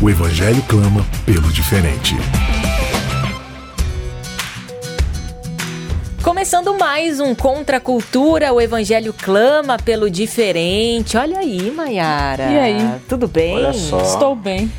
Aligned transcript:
o 0.00 0.08
Evangelho 0.08 0.62
clama 0.68 1.04
pelo 1.26 1.48
diferente. 1.52 2.16
Começando 6.22 6.76
mais 6.78 7.18
um 7.20 7.34
Contra 7.34 7.78
a 7.78 7.80
Cultura, 7.80 8.52
o 8.52 8.60
Evangelho 8.60 9.12
clama 9.14 9.78
pelo 9.78 10.10
diferente. 10.10 11.16
Olha 11.16 11.38
aí, 11.38 11.70
Mayara. 11.70 12.44
E 12.50 12.58
aí? 12.58 13.00
Tudo 13.08 13.26
bem? 13.28 13.56
Olha 13.56 13.72
só. 13.72 14.00
Estou 14.00 14.34
bem. 14.34 14.70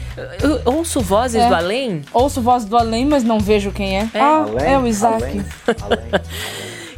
Eu 0.41 0.61
ouço 0.65 1.01
vozes 1.01 1.41
É. 1.41 1.47
do 1.47 1.55
além? 1.55 2.01
Ouço 2.13 2.41
voz 2.41 2.65
do 2.65 2.75
além, 2.77 3.05
mas 3.05 3.23
não 3.23 3.39
vejo 3.39 3.71
quem 3.71 3.97
é. 3.99 4.07
Ah, 4.15 4.45
Além, 4.47 4.73
é 4.73 4.77
o 4.77 4.87
Isaac. 4.87 5.23
além, 5.23 5.45
além. 5.81 6.21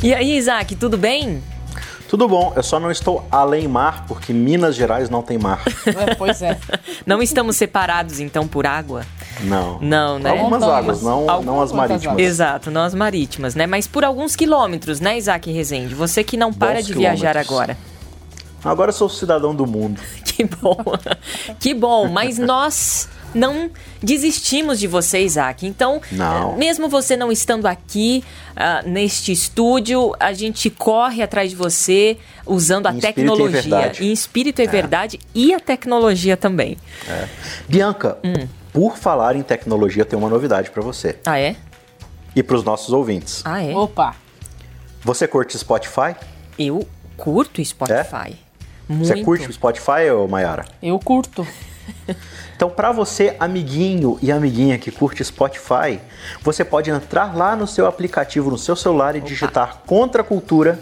E 0.03 0.13
aí, 0.13 0.35
Isaac, 0.35 0.75
tudo 0.75 0.97
bem? 0.97 1.41
Tudo 2.13 2.27
bom, 2.27 2.53
eu 2.55 2.62
só 2.62 2.80
não 2.80 2.91
estou 2.91 3.26
além 3.31 3.67
mar, 3.67 4.05
porque 4.08 4.31
Minas 4.31 4.76
Gerais 4.76 5.09
não 5.09 5.23
tem 5.23 5.40
mar. 5.40 5.63
É, 6.08 6.13
pois 6.13 6.44
é. 6.44 6.59
Não 7.08 7.23
estamos 7.23 7.55
separados 7.55 8.20
então 8.20 8.48
por 8.48 8.67
água? 8.67 9.03
Não. 9.41 9.80
Não, 9.81 10.20
né? 10.20 10.30
Algumas 10.30 10.62
Não, 10.62 10.72
águas, 10.72 11.02
não, 11.02 11.25
não 11.25 11.30
algumas 11.33 11.70
as 11.72 11.75
marítimas. 11.75 12.08
águas. 12.14 12.25
Exato, 12.28 12.72
não 12.72 12.83
as 12.83 12.94
marítimas, 12.94 13.55
né? 13.55 13.66
Mas 13.66 13.88
por 13.88 14.03
alguns 14.03 14.36
quilômetros, 14.36 15.00
né, 15.00 15.17
Isaac 15.17 15.52
Rezende? 15.52 15.95
Você 15.95 16.23
que 16.23 16.38
não 16.38 16.53
para 16.53 16.75
Bons 16.75 16.86
de 16.86 16.94
viajar 16.94 17.36
agora. 17.36 17.75
Agora 18.64 18.89
eu 18.89 18.94
sou 18.94 19.09
cidadão 19.09 19.55
do 19.55 19.66
mundo. 19.66 20.00
Que 20.23 20.45
bom. 20.45 20.77
que 21.59 21.73
bom, 21.75 22.08
mas 22.09 22.39
nós 22.39 23.08
não 23.34 23.70
desistimos 24.02 24.80
de 24.80 24.88
você, 24.88 25.20
Isaac. 25.23 25.66
Então, 25.66 26.02
Não. 26.12 26.53
eh, 26.53 26.58
mesmo 26.58 26.88
você 26.89 27.16
não 27.16 27.31
estando 27.31 27.66
aqui 27.66 28.23
ah, 28.56 28.81
neste 28.86 29.31
estúdio, 29.31 30.14
a 30.20 30.31
gente 30.34 30.70
corre 30.70 31.22
atrás 31.23 31.50
de 31.50 31.56
você 31.56 32.17
usando 32.45 32.88
a 32.88 32.92
Em 32.94 32.98
espírito 32.98 33.20
e 33.20 33.23
tecnologia. 33.23 33.61
verdade. 33.61 34.06
Em 34.06 34.11
espírito 34.11 34.61
e 34.61 34.67
verdade 34.67 35.20
e 35.34 35.54
a 35.54 35.59
tecnologia 35.59 36.36
também. 36.38 36.78
Bianca, 37.67 38.17
Hum. 38.23 38.48
por 38.72 38.98
falar 38.98 39.36
em 39.36 39.42
tecnologia, 39.44 40.02
eu 40.02 40.06
tenho 40.06 40.22
uma 40.22 40.30
novidade 40.30 40.70
pra 40.72 40.81
você 40.81 41.17
Ah, 41.26 41.39
é? 41.39 41.56
e 42.36 42.44
pros 42.44 42.64
nossos 42.64 42.94
ouvintes. 42.94 43.42
Ah, 43.45 43.64
é? 43.64 43.76
Opa. 43.76 44.16
Você 45.04 45.28
curte 45.28 45.58
Spotify? 45.58 46.16
Eu 46.58 46.88
curto 47.17 47.64
Spotify. 47.64 48.36
Muito. 48.88 49.08
Você 49.08 49.23
curte 49.23 49.48
o 49.50 49.54
Spotify, 49.54 50.09
ô 50.14 50.28
Mayara? 50.28 50.66
Eu 50.81 51.00
curto. 51.00 51.48
Então, 52.56 52.70
para 52.70 52.92
você, 52.92 53.36
amiguinho 53.39 54.17
e 54.22 54.31
amiguinha 54.31 54.78
que 54.78 54.92
curte 54.92 55.23
Spotify, 55.26 56.00
você 56.42 56.64
pode 56.64 56.89
entrar 56.89 57.36
lá 57.36 57.56
no 57.56 57.67
seu 57.67 57.88
aplicativo, 57.88 58.50
no 58.50 58.58
seu 58.58 58.76
celular 58.76 59.16
e 59.16 59.22
digitar 59.22 59.81
Contra 59.86 60.22
a 60.22 60.23
Cultura, 60.23 60.80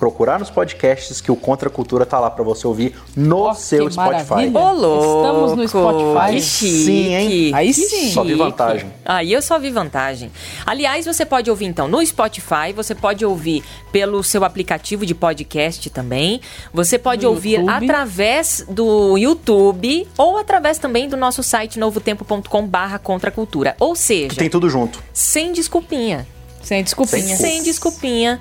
procurar 0.00 0.38
nos 0.40 0.48
podcasts 0.50 1.20
que 1.20 1.30
o 1.30 1.36
Contra 1.36 1.68
a 1.68 1.72
Cultura 1.72 2.06
tá 2.06 2.18
lá 2.18 2.30
para 2.30 2.42
você 2.42 2.66
ouvir 2.66 2.96
no 3.14 3.28
Nossa, 3.44 3.60
seu 3.60 3.86
que 3.86 3.92
Spotify. 3.92 4.28
maravilha. 4.30 4.58
Ô, 4.58 4.72
louco! 4.72 5.20
Estamos 5.26 5.56
no 5.56 5.68
Spotify. 5.68 6.32
Que 6.34 6.40
chique. 6.40 6.84
Sim, 6.86 7.14
hein? 7.14 7.50
Aí 7.54 7.66
Que 7.68 7.74
sim. 7.74 8.10
Só 8.10 8.24
vi 8.24 8.34
vantagem. 8.34 8.90
Aí 9.04 9.30
eu 9.32 9.42
só 9.42 9.58
vi 9.58 9.70
vantagem. 9.70 10.32
Aliás, 10.64 11.04
você 11.04 11.26
pode 11.26 11.50
ouvir 11.50 11.66
então 11.66 11.86
no 11.86 12.04
Spotify, 12.04 12.72
você 12.74 12.94
pode 12.94 13.24
ouvir 13.24 13.62
pelo 13.92 14.22
seu 14.24 14.42
aplicativo 14.42 15.04
de 15.04 15.14
podcast 15.14 15.90
também. 15.90 16.40
Você 16.72 16.98
pode 16.98 17.24
No 17.24 17.30
ouvir 17.32 17.60
YouTube. 17.60 17.70
através 17.84 18.64
do 18.68 19.18
YouTube 19.18 20.08
ou 20.16 20.38
através 20.38 20.78
também 20.78 21.08
do 21.10 21.16
nosso 21.16 21.42
site 21.42 21.78
novotempo.com/barra 21.78 22.98
contracultura. 22.98 23.76
Ou 23.78 23.94
seja, 23.94 24.34
Tem 24.36 24.48
tudo 24.48 24.70
junto. 24.70 24.98
sem 25.12 25.52
desculpinha. 25.52 26.26
Sem 26.62 26.82
desculpinha. 26.82 27.36
Sem 27.36 27.62
desculpinha 27.62 28.40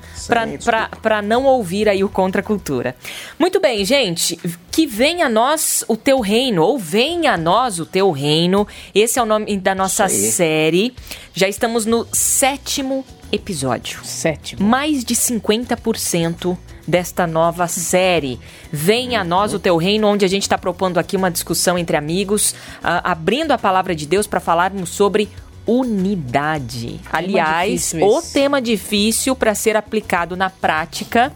pra 1.02 1.22
não 1.22 1.46
ouvir 1.46 1.88
aí 1.88 2.04
o 2.04 2.10
Contra 2.10 2.42
a 2.42 2.44
Cultura. 2.44 2.96
Muito 3.38 3.60
bem, 3.60 3.84
gente. 3.86 4.38
Que 4.72 4.86
venha 4.86 5.26
a 5.28 5.30
nós 5.30 5.84
o 5.88 5.96
teu 5.96 6.20
reino, 6.20 6.62
ou 6.64 6.78
venha 6.78 7.34
a 7.34 7.38
nós 7.38 7.80
o 7.80 7.86
teu 7.86 8.12
reino. 8.12 8.68
Esse 8.94 9.20
é 9.20 9.24
o 9.24 9.26
nome 9.26 9.58
da 9.58 9.74
nossa 9.74 10.08
série. 10.08 10.94
Já 11.34 11.48
estamos 11.48 11.86
no 11.86 12.08
sétimo 12.12 13.06
episódio. 13.32 14.00
Sétimo. 14.04 14.68
Mais 14.68 15.04
de 15.04 15.16
50% 15.16 16.58
desta 16.88 17.28
nova 17.28 17.68
série. 17.68 18.40
Venha 18.72 19.22
a 19.22 19.24
nós 19.24 19.54
o 19.54 19.60
teu 19.60 19.78
reino, 19.78 20.08
onde 20.08 20.26
a 20.26 20.28
gente 20.28 20.44
está 20.44 20.58
propondo 20.58 20.98
aqui 20.98 21.16
uma 21.16 21.30
discussão 21.30 21.78
entre 21.78 21.96
amigos, 21.96 22.56
ah, 22.84 23.12
abrindo 23.12 23.52
a 23.52 23.58
palavra 23.58 23.96
de 23.96 24.06
Deus 24.06 24.26
para 24.26 24.40
falarmos 24.40 24.90
sobre 24.90 25.30
unidade. 25.66 27.00
Aliás, 27.12 27.72
difícil 27.72 28.08
o 28.08 28.20
esse. 28.20 28.34
tema 28.34 28.62
difícil 28.62 29.36
para 29.36 29.54
ser 29.56 29.76
aplicado 29.76 30.36
na 30.36 30.50
prática 30.50 31.32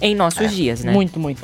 em 0.00 0.14
nossos 0.14 0.52
dias, 0.52 0.84
né? 0.84 0.92
Muito, 0.92 1.18
muito. 1.18 1.42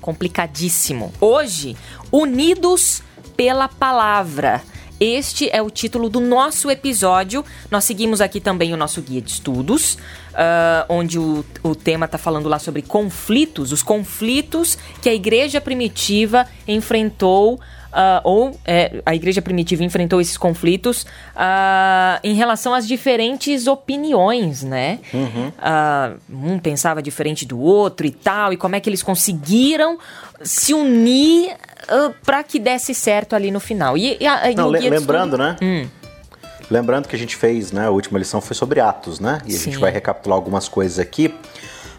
complicadíssimo. 0.00 1.12
Hoje, 1.20 1.76
Unidos 2.12 3.02
pela 3.36 3.68
Palavra. 3.68 4.62
Este 4.98 5.50
é 5.52 5.60
o 5.60 5.68
título 5.68 6.08
do 6.08 6.20
nosso 6.20 6.70
episódio. 6.70 7.44
Nós 7.70 7.84
seguimos 7.84 8.22
aqui 8.22 8.40
também 8.40 8.72
o 8.72 8.78
nosso 8.78 9.02
guia 9.02 9.20
de 9.20 9.30
estudos, 9.30 9.98
ah, 10.32 10.86
onde 10.88 11.18
o, 11.18 11.44
o 11.62 11.74
tema 11.74 12.06
está 12.06 12.16
falando 12.16 12.48
lá 12.48 12.58
sobre 12.58 12.80
conflitos, 12.80 13.72
os 13.72 13.82
conflitos 13.82 14.78
que 15.02 15.08
a 15.08 15.14
igreja 15.14 15.60
primitiva 15.60 16.46
enfrentou. 16.66 17.60
Ah, 17.98 18.20
ou 18.22 18.54
é, 18.66 19.00
a 19.06 19.14
igreja 19.14 19.40
primitiva 19.40 19.82
enfrentou 19.82 20.20
esses 20.20 20.36
conflitos 20.36 21.06
ah, 21.34 22.20
em 22.22 22.34
relação 22.34 22.74
às 22.74 22.86
diferentes 22.86 23.66
opiniões, 23.66 24.62
né? 24.62 24.98
Ah, 25.58 26.12
um 26.30 26.58
pensava 26.58 27.00
diferente 27.00 27.46
do 27.46 27.58
outro 27.58 28.06
e 28.06 28.10
tal, 28.10 28.52
e 28.52 28.56
como 28.58 28.76
é 28.76 28.80
que 28.80 28.90
eles 28.90 29.02
conseguiram 29.02 29.98
se 30.42 30.74
unir 30.74 31.56
para 32.24 32.42
que 32.42 32.58
desse 32.58 32.94
certo 32.94 33.34
ali 33.34 33.50
no 33.50 33.60
final. 33.60 33.96
E, 33.96 34.18
e 34.20 34.26
a- 34.26 34.50
e 34.50 34.54
Não, 34.54 34.70
de 34.72 34.90
lembrando, 34.90 35.38
né? 35.38 35.56
Lembrando 36.70 37.06
que 37.08 37.14
a 37.14 37.18
gente 37.18 37.36
fez, 37.36 37.70
né? 37.70 37.86
A 37.86 37.90
última 37.90 38.18
lição 38.18 38.40
foi 38.40 38.56
sobre 38.56 38.80
Atos, 38.80 39.20
né? 39.20 39.40
E 39.46 39.54
a 39.54 39.58
Sim. 39.58 39.64
gente 39.70 39.78
vai 39.78 39.90
recapitular 39.90 40.36
algumas 40.36 40.68
coisas 40.68 40.98
aqui. 40.98 41.32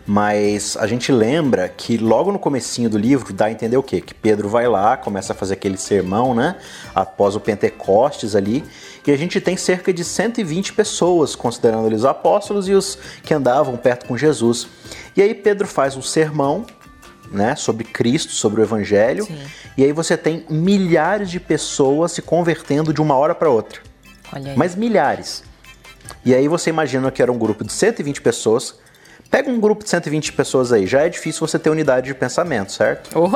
Mas 0.10 0.78
a 0.78 0.88
gente 0.88 1.12
lembra 1.12 1.68
que 1.68 1.98
logo 1.98 2.32
no 2.32 2.40
comecinho 2.40 2.90
do 2.90 2.98
livro 2.98 3.34
dá 3.34 3.48
a 3.48 3.52
entender 3.52 3.76
o 3.76 3.84
quê? 3.84 4.00
Que 4.00 4.14
Pedro 4.14 4.48
vai 4.48 4.66
lá, 4.66 4.96
começa 4.96 5.34
a 5.34 5.36
fazer 5.36 5.56
aquele 5.56 5.76
sermão, 5.76 6.34
né? 6.34 6.56
Após 6.96 7.36
o 7.36 7.42
Pentecostes 7.42 8.34
ali. 8.34 8.64
E 9.06 9.12
a 9.12 9.18
gente 9.18 9.42
tem 9.42 9.58
cerca 9.58 9.92
de 9.92 10.06
120 10.06 10.72
pessoas, 10.72 11.36
considerando 11.36 11.88
eles 11.88 12.06
apóstolos 12.06 12.70
e 12.70 12.74
os 12.74 12.98
que 13.22 13.34
andavam 13.34 13.76
perto 13.76 14.06
com 14.06 14.18
Jesus. 14.18 14.68
E 15.14 15.22
aí 15.22 15.34
Pedro 15.34 15.68
faz 15.68 15.98
um 15.98 16.02
sermão, 16.02 16.66
né? 17.30 17.58
Sobre 17.58 17.84
Cristo, 17.84 18.32
sobre 18.32 18.62
o 18.62 18.64
Evangelho. 18.64 19.26
Sim. 19.26 19.38
E 19.78 19.84
aí 19.84 19.92
você 19.92 20.16
tem 20.16 20.46
milhares 20.50 21.30
de 21.30 21.40
pessoas 21.40 22.14
se 22.14 22.22
convertendo 22.22 22.94
de 22.94 23.02
uma 23.02 23.16
hora 23.16 23.36
para 23.36 23.50
outra. 23.50 23.82
Olha 24.32 24.52
aí. 24.52 24.58
Mas 24.58 24.74
milhares. 24.74 25.44
E 26.24 26.34
aí 26.34 26.48
você 26.48 26.70
imagina 26.70 27.12
que 27.12 27.22
era 27.22 27.32
um 27.32 27.38
grupo 27.38 27.66
de 27.66 27.74
120 27.74 28.22
pessoas. 28.22 28.76
Pega 29.30 29.50
um 29.50 29.60
grupo 29.60 29.84
de 29.84 29.90
120 29.90 30.34
pessoas 30.34 30.72
aí, 30.72 30.88
já 30.88 31.02
é 31.02 31.10
difícil 31.10 31.46
você 31.46 31.60
ter 31.60 31.70
unidade 31.70 32.08
de 32.08 32.14
pensamento, 32.16 32.72
certo? 32.72 33.10
Oh, 33.20 33.30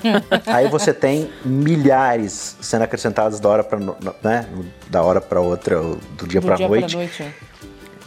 Aí 0.46 0.68
você 0.68 0.92
tem 0.94 1.30
milhares 1.44 2.56
sendo 2.60 2.82
acrescentados 2.82 3.38
da 3.40 3.48
hora 3.48 3.62
para 3.64 3.78
né, 4.22 4.46
da 4.88 5.02
hora 5.02 5.20
para 5.20 5.40
outra, 5.40 5.80
ou 5.80 5.98
do 6.16 6.26
dia 6.26 6.40
para 6.40 6.56
noite. 6.58 6.88
pra 6.94 6.98
noite. 6.98 7.22
é. 7.22 7.30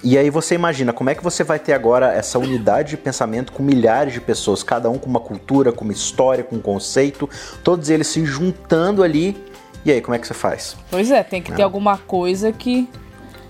E 0.03 0.17
aí 0.17 0.29
você 0.29 0.53
imagina 0.55 0.93
como 0.93 1.09
é 1.09 1.15
que 1.15 1.23
você 1.23 1.43
vai 1.43 1.57
ter 1.59 1.73
agora 1.73 2.13
essa 2.13 2.37
unidade 2.37 2.91
de 2.91 2.97
pensamento 2.97 3.51
com 3.51 3.63
milhares 3.63 4.13
de 4.13 4.21
pessoas, 4.21 4.61
cada 4.63 4.89
um 4.89 4.97
com 4.97 5.09
uma 5.09 5.19
cultura, 5.19 5.71
com 5.71 5.83
uma 5.83 5.91
história, 5.91 6.43
com 6.43 6.55
um 6.57 6.61
conceito, 6.61 7.27
todos 7.63 7.89
eles 7.89 8.07
se 8.07 8.23
juntando 8.23 9.03
ali. 9.03 9.35
E 9.83 9.91
aí, 9.91 9.99
como 10.01 10.15
é 10.15 10.19
que 10.19 10.27
você 10.27 10.33
faz? 10.35 10.77
Pois 10.91 11.09
é, 11.11 11.23
tem 11.23 11.41
que 11.41 11.51
ter 11.51 11.57
Não. 11.59 11.65
alguma 11.65 11.97
coisa 11.97 12.51
que 12.51 12.87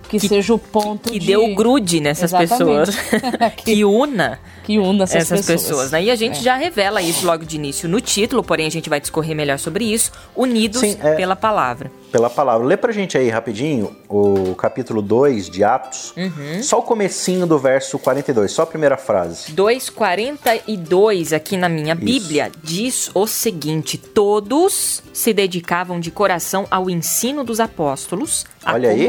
que, 0.08 0.20
seja 0.20 0.54
o 0.54 0.58
ponto 0.60 1.12
que 1.12 1.20
de... 1.20 1.28
dê 1.28 1.38
o 1.38 1.54
grude 1.56 2.00
nessas 2.00 2.34
Exatamente. 2.34 2.92
pessoas, 2.92 3.54
que 3.64 3.84
una 3.86 4.40
que 4.64 4.78
una 4.80 5.06
essas, 5.06 5.32
essas 5.32 5.46
pessoas. 5.46 5.92
né? 5.92 6.04
E 6.04 6.12
a 6.12 6.16
gente 6.16 6.40
É. 6.40 6.42
já 6.42 6.56
revela 6.58 7.02
isso 7.02 7.26
logo 7.26 7.46
de 7.46 7.56
início 7.56 7.88
no 7.88 8.02
título, 8.02 8.44
porém 8.44 8.68
a 8.68 8.70
gente 8.70 8.90
vai 8.90 9.00
discorrer 9.00 9.34
melhor 9.34 9.58
sobre 9.58 9.86
isso, 9.86 10.12
unidos 10.36 10.82
Sim, 10.82 10.98
é. 11.02 11.16
pela 11.16 11.38
palavra. 11.38 11.90
Pela 12.12 12.30
palavra. 12.30 12.68
Lê 12.68 12.76
pra 12.76 12.92
gente 12.92 13.18
aí 13.18 13.30
rapidinho 13.30 13.96
o 14.10 14.54
capítulo 14.56 15.02
2 15.02 15.50
de 15.50 15.64
Atos. 15.64 16.14
Uhum. 16.18 16.62
Só 16.62 16.80
o 16.80 16.82
comecinho 16.82 17.48
do 17.48 17.58
verso 17.58 17.98
42, 17.98 18.52
só 18.52 18.64
a 18.64 18.66
primeira 18.66 18.98
frase. 18.98 19.54
2,42 19.54 21.36
aqui 21.36 21.56
na 21.58 21.70
minha 21.70 21.96
Bíblia 21.96 22.52
diz 22.64 23.10
o 23.14 23.26
seguinte: 23.28 23.98
Todos 23.98 25.02
se 25.14 25.34
dedicavam 25.34 26.00
de 26.00 26.12
coração 26.12 26.66
ao 26.70 26.90
ensino 26.90 27.44
dos 27.44 27.60
apóstolos, 27.60 28.46
à 28.64 28.74
Olha 28.74 28.90
aí. 28.90 29.06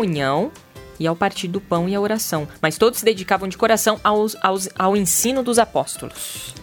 E 0.98 1.06
ao 1.06 1.14
partir 1.16 1.48
do 1.48 1.60
pão 1.60 1.88
e 1.88 1.94
à 1.94 2.00
oração. 2.00 2.46
Mas 2.60 2.76
todos 2.78 2.98
se 3.00 3.04
dedicavam 3.04 3.48
de 3.48 3.56
coração 3.56 4.00
aos, 4.02 4.36
aos- 4.42 4.68
ao 4.78 4.96
ensino 4.96 5.42
dos 5.42 5.58
apóstolos. 5.58 6.54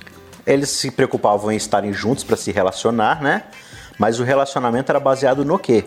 Eles 0.45 0.69
se 0.69 0.91
preocupavam 0.91 1.51
em 1.51 1.55
estarem 1.55 1.91
juntos 1.93 2.23
para 2.23 2.37
se 2.37 2.51
relacionar, 2.51 3.21
né? 3.21 3.43
Mas 3.97 4.19
o 4.19 4.23
relacionamento 4.23 4.91
era 4.91 4.99
baseado 4.99 5.43
no 5.45 5.57
quê? 5.57 5.85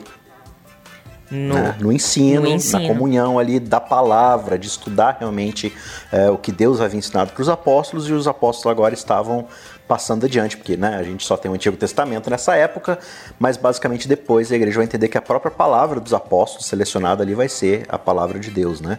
No, 1.30 1.54
né? 1.54 1.76
no, 1.78 1.92
ensino, 1.92 2.42
no 2.42 2.48
ensino. 2.48 2.82
na 2.82 2.88
comunhão 2.88 3.38
ali 3.38 3.60
da 3.60 3.80
palavra, 3.80 4.58
de 4.58 4.66
estudar 4.66 5.18
realmente 5.20 5.72
é, 6.10 6.30
o 6.30 6.38
que 6.38 6.50
Deus 6.50 6.80
havia 6.80 6.98
ensinado 6.98 7.32
para 7.32 7.42
os 7.42 7.48
apóstolos 7.48 8.08
e 8.08 8.12
os 8.12 8.26
apóstolos 8.26 8.72
agora 8.72 8.94
estavam 8.94 9.46
passando 9.88 10.26
adiante, 10.26 10.56
porque 10.56 10.76
né, 10.76 10.96
a 10.96 11.02
gente 11.02 11.24
só 11.24 11.36
tem 11.36 11.50
o 11.50 11.54
Antigo 11.54 11.76
Testamento 11.76 12.28
nessa 12.28 12.54
época, 12.54 12.98
mas 13.38 13.56
basicamente 13.56 14.06
depois 14.06 14.52
a 14.52 14.56
igreja 14.56 14.76
vai 14.76 14.84
entender 14.84 15.08
que 15.08 15.16
a 15.16 15.22
própria 15.22 15.50
palavra 15.50 15.98
dos 15.98 16.12
apóstolos 16.12 16.66
selecionada 16.66 17.22
ali 17.22 17.34
vai 17.34 17.48
ser 17.48 17.86
a 17.88 17.98
palavra 17.98 18.38
de 18.38 18.50
Deus, 18.50 18.82
né? 18.82 18.98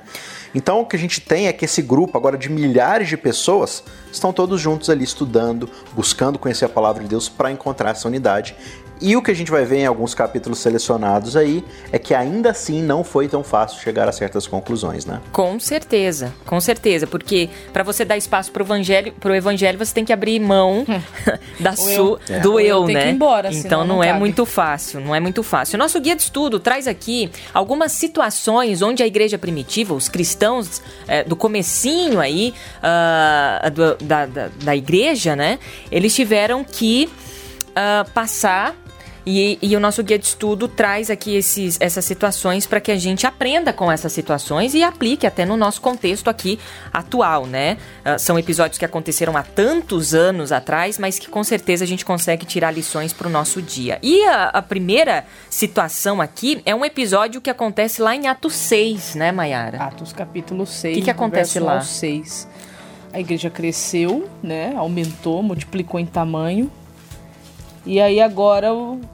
Então 0.54 0.82
o 0.82 0.86
que 0.86 0.96
a 0.96 1.00
gente 1.00 1.22
tem 1.22 1.48
é 1.48 1.54
que 1.54 1.64
esse 1.66 1.84
grupo 1.84 2.18
agora 2.18 2.36
de 2.36 2.50
milhares 2.50 3.08
de 3.08 3.16
pessoas 3.16 3.84
estão 4.12 4.34
todos 4.34 4.60
juntos 4.60 4.90
ali 4.90 5.04
estudando, 5.04 5.70
buscando 5.94 6.40
conhecer 6.40 6.66
a 6.66 6.70
palavra 6.70 7.04
de 7.04 7.10
Deus 7.10 7.30
para 7.30 7.52
encontrar 7.52 7.92
essa 7.92 8.08
unidade 8.08 8.56
e 9.02 9.16
o 9.16 9.22
que 9.22 9.32
a 9.32 9.34
gente 9.34 9.50
vai 9.52 9.64
ver 9.66 9.78
em 9.80 9.86
alguns 9.86 10.14
capítulos 10.14 10.60
selecionados 10.60 11.36
aí 11.38 11.64
é 11.92 11.98
que 12.00 12.14
ainda 12.14 12.52
assim 12.52 12.82
não 12.82 13.04
foi 13.04 13.28
tão 13.28 13.44
fácil 13.44 13.80
chegar 13.82 14.08
a 14.08 14.12
certas 14.12 14.46
conclusões, 14.48 15.06
né? 15.06 15.22
Com 15.32 15.60
certeza, 15.60 16.34
com 16.46 16.60
certeza, 16.60 17.08
porque 17.08 17.50
para 17.72 17.84
você 17.84 18.04
dar 18.04 18.18
espaço 18.18 18.52
pro 18.52 18.64
evangelho, 18.64 19.14
pro 19.20 19.34
evangelho 19.36 19.78
você 19.78 19.94
tem 19.94 20.04
que 20.06 20.12
abrir 20.14 20.40
mão 20.40 20.86
da 21.60 21.76
su, 21.76 22.20
eu. 22.30 22.40
do 22.42 22.54
O 22.54 22.60
eu 22.60 22.68
eu, 22.80 22.86
tem 22.86 22.96
né? 22.96 23.02
que 23.04 23.08
ir 23.10 23.12
embora, 23.14 23.50
então 23.50 23.62
senão 23.62 23.80
não, 23.86 23.96
não 23.98 24.04
é 24.04 24.08
cabe. 24.08 24.20
muito 24.20 24.46
fácil, 24.46 25.00
não 25.00 25.16
é 25.16 25.20
muito 25.20 25.44
fácil. 25.44 25.76
O 25.76 25.80
nosso 25.80 26.00
guia 26.00 26.16
de 26.16 26.22
estudo 26.24 26.60
traz 26.60 26.88
aqui 26.88 27.32
algumas 27.54 27.92
situações 27.94 28.82
onde 28.82 29.02
a 29.02 29.08
igreja 29.08 29.38
primitiva, 29.38 29.94
os 29.94 30.10
cristãos 30.10 30.82
eh, 31.08 31.24
do 31.24 31.36
comecinho 31.36 32.20
aí 32.20 32.54
ah, 32.84 33.70
do- 33.74 33.96
da, 34.04 34.26
da, 34.26 34.50
da 34.64 34.76
igreja, 34.76 35.36
né? 35.36 35.60
Eles 35.92 36.14
tiveram 36.14 36.64
que 36.64 37.10
ah, 37.76 38.06
passar 38.14 38.76
e, 39.30 39.60
e 39.62 39.76
o 39.76 39.80
nosso 39.80 40.04
guia 40.04 40.18
de 40.18 40.26
estudo 40.26 40.68
traz 40.68 41.10
aqui 41.10 41.36
esses, 41.36 41.78
essas 41.80 42.04
situações 42.06 42.66
para 42.66 42.80
que 42.80 42.92
a 42.92 42.98
gente 42.98 43.28
aprenda 43.28 43.72
com 43.72 43.92
essas 43.92 44.12
situações 44.12 44.74
e 44.74 44.82
aplique 44.82 45.28
até 45.28 45.46
no 45.46 45.56
nosso 45.56 45.82
contexto 45.82 46.30
aqui 46.30 46.58
atual, 46.92 47.46
né? 47.46 47.78
Ah, 48.04 48.18
são 48.18 48.40
episódios 48.40 48.78
que 48.78 48.86
aconteceram 48.86 49.38
há 49.38 49.44
tantos 49.44 50.14
anos 50.14 50.52
atrás, 50.52 50.98
mas 50.98 51.20
que 51.20 51.30
com 51.30 51.44
certeza 51.44 51.84
a 51.84 51.88
gente 51.88 52.04
consegue 52.04 52.46
tirar 52.46 52.72
lições 52.72 53.14
para 53.14 53.28
o 53.28 53.30
nosso 53.30 53.62
dia. 53.62 54.00
E 54.02 54.24
a, 54.26 54.46
a 54.46 54.62
primeira 54.62 55.26
situação 55.50 56.20
aqui 56.20 56.62
é 56.66 56.74
um 56.74 56.84
episódio 56.84 57.40
que 57.40 57.50
acontece 57.50 58.02
lá 58.02 58.16
em 58.16 58.28
Atos 58.28 58.56
6, 58.56 59.16
né, 59.16 59.32
Mayara? 59.32 59.78
Atos 59.84 60.12
capítulo 60.12 60.66
6. 60.66 60.98
Que 60.98 61.04
que 61.04 61.12
acontece 61.12 61.60
lá? 61.60 61.76
ao 61.76 61.82
6. 61.82 62.48
A 63.12 63.20
igreja 63.20 63.50
cresceu, 63.50 64.30
né? 64.42 64.74
Aumentou, 64.76 65.42
multiplicou 65.42 66.00
em 66.00 66.06
tamanho. 66.06 66.72
E 67.90 68.00
aí 68.00 68.22
agora 68.22 68.68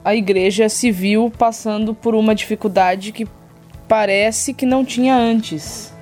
a 0.04 0.14
igreja 0.14 0.68
se 0.68 0.90
viu 0.90 1.32
passando 1.38 1.94
por 1.94 2.14
uma 2.14 2.34
dificuldade 2.34 3.10
que 3.10 3.26
parece 3.88 4.52
que 4.52 4.66
não 4.66 4.84
tinha 4.84 5.16
antes. 5.16 5.94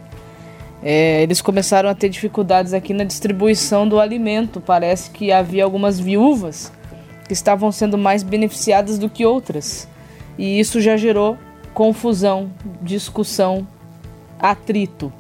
É, 0.83 1.23
eles 1.23 1.41
começaram 1.41 1.89
a 1.89 1.95
ter 1.95 2.09
dificuldades 2.09 2.75
aqui 2.75 2.93
na 2.93 3.05
distribuição 3.05 3.87
do 3.87 4.01
alimento. 4.01 4.61
Parece 4.61 5.11
que 5.11 5.31
havia 5.31 5.63
algumas 5.63 6.01
viúvas 6.01 6.73
que 7.29 7.33
estavam 7.33 7.71
sendo 7.71 7.97
mais 7.97 8.25
beneficiadas 8.25 8.99
do 8.99 9.09
que 9.09 9.25
outras. 9.25 9.87
E 10.37 10.59
isso 10.59 10.81
já 10.81 10.97
gerou 10.97 11.39
confusão, 11.73 12.51
discussão, 12.83 13.65
atrito. 14.37 15.13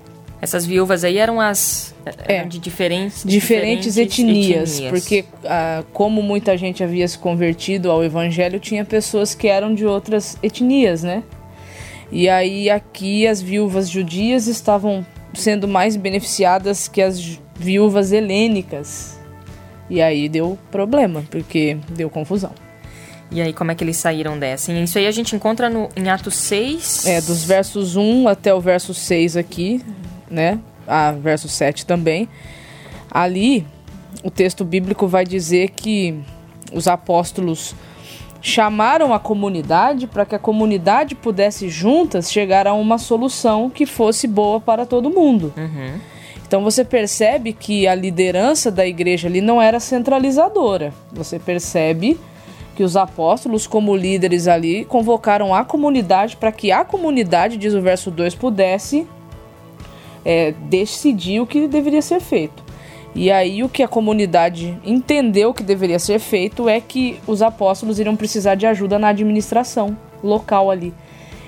Essas 0.44 0.66
viúvas 0.66 1.04
aí 1.04 1.16
eram 1.16 1.40
as 1.40 1.94
É. 2.28 2.36
eram 2.36 2.48
de 2.48 2.58
diferentes 2.58 3.24
diferentes, 3.24 3.96
etnias, 3.96 4.78
porque 4.90 5.24
ah, 5.46 5.82
como 5.92 6.22
muita 6.22 6.54
gente 6.56 6.84
havia 6.84 7.08
se 7.08 7.16
convertido 7.18 7.90
ao 7.90 8.04
evangelho, 8.04 8.60
tinha 8.60 8.84
pessoas 8.84 9.34
que 9.34 9.48
eram 9.48 9.74
de 9.74 9.86
outras 9.86 10.36
etnias, 10.42 11.02
né? 11.02 11.22
E 12.12 12.28
aí 12.28 12.68
aqui 12.68 13.26
as 13.26 13.40
viúvas 13.40 13.88
judias 13.88 14.46
estavam 14.46 15.04
sendo 15.32 15.66
mais 15.66 15.96
beneficiadas 15.96 16.88
que 16.88 17.00
as 17.00 17.38
viúvas 17.58 18.12
helênicas. 18.12 19.18
E 19.88 20.02
aí 20.02 20.28
deu 20.28 20.58
problema, 20.70 21.24
porque 21.30 21.78
deu 21.88 22.10
confusão. 22.10 22.52
E 23.30 23.40
aí, 23.40 23.52
como 23.52 23.72
é 23.72 23.74
que 23.74 23.82
eles 23.82 23.96
saíram 23.96 24.38
dessa? 24.38 24.70
E 24.70 24.84
isso 24.84 24.96
aí 24.96 25.06
a 25.06 25.10
gente 25.10 25.34
encontra 25.34 25.68
no, 25.68 25.88
em 25.96 26.08
Atos 26.08 26.36
6. 26.36 27.06
É, 27.06 27.20
dos 27.20 27.42
versos 27.44 27.96
1 27.96 28.28
até 28.28 28.54
o 28.54 28.60
verso 28.60 28.94
6 28.94 29.36
aqui, 29.36 29.80
né? 30.34 30.58
Ah, 30.86 31.12
verso 31.12 31.48
7 31.48 31.86
também. 31.86 32.28
Ali, 33.10 33.66
o 34.22 34.30
texto 34.30 34.64
bíblico 34.64 35.06
vai 35.06 35.24
dizer 35.24 35.70
que 35.70 36.14
os 36.72 36.88
apóstolos 36.88 37.74
chamaram 38.42 39.14
a 39.14 39.18
comunidade 39.18 40.06
para 40.06 40.26
que 40.26 40.34
a 40.34 40.38
comunidade 40.38 41.14
pudesse 41.14 41.70
juntas 41.70 42.30
chegar 42.30 42.66
a 42.66 42.74
uma 42.74 42.98
solução 42.98 43.70
que 43.70 43.86
fosse 43.86 44.28
boa 44.28 44.60
para 44.60 44.84
todo 44.84 45.08
mundo. 45.08 45.54
Uhum. 45.56 45.98
Então 46.46 46.62
você 46.62 46.84
percebe 46.84 47.54
que 47.54 47.88
a 47.88 47.94
liderança 47.94 48.70
da 48.70 48.86
igreja 48.86 49.28
ali 49.28 49.40
não 49.40 49.62
era 49.62 49.80
centralizadora. 49.80 50.92
Você 51.10 51.38
percebe 51.38 52.18
que 52.76 52.82
os 52.82 52.96
apóstolos, 52.96 53.66
como 53.66 53.96
líderes 53.96 54.46
ali, 54.46 54.84
convocaram 54.84 55.54
a 55.54 55.64
comunidade 55.64 56.36
para 56.36 56.52
que 56.52 56.70
a 56.70 56.84
comunidade, 56.84 57.56
diz 57.56 57.72
o 57.72 57.80
verso 57.80 58.10
2, 58.10 58.34
pudesse 58.34 59.06
é, 60.24 60.52
decidir 60.52 61.40
o 61.40 61.46
que 61.46 61.66
deveria 61.66 62.02
ser 62.02 62.20
feito. 62.20 62.64
E 63.14 63.30
aí 63.30 63.62
o 63.62 63.68
que 63.68 63.82
a 63.82 63.88
comunidade 63.88 64.76
entendeu 64.84 65.54
que 65.54 65.62
deveria 65.62 65.98
ser 65.98 66.18
feito 66.18 66.68
é 66.68 66.80
que 66.80 67.20
os 67.26 67.42
apóstolos 67.42 68.00
iriam 68.00 68.16
precisar 68.16 68.56
de 68.56 68.66
ajuda 68.66 68.98
na 68.98 69.08
administração 69.08 69.96
local 70.22 70.70
ali. 70.70 70.92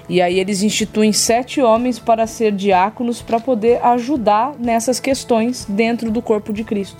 E 0.09 0.23
aí 0.23 0.39
eles 0.39 0.63
instituem 0.63 1.13
sete 1.13 1.61
homens 1.61 1.99
para 1.99 2.27
ser 2.29 2.53
diáconos 2.53 3.21
para 3.21 3.41
poder 3.41 3.85
ajudar 3.85 4.55
nessas 4.59 5.01
questões 5.01 5.67
dentro 5.69 6.11
do 6.11 6.23
corpo 6.23 6.53
de 6.53 6.63
Cristo. 6.63 6.99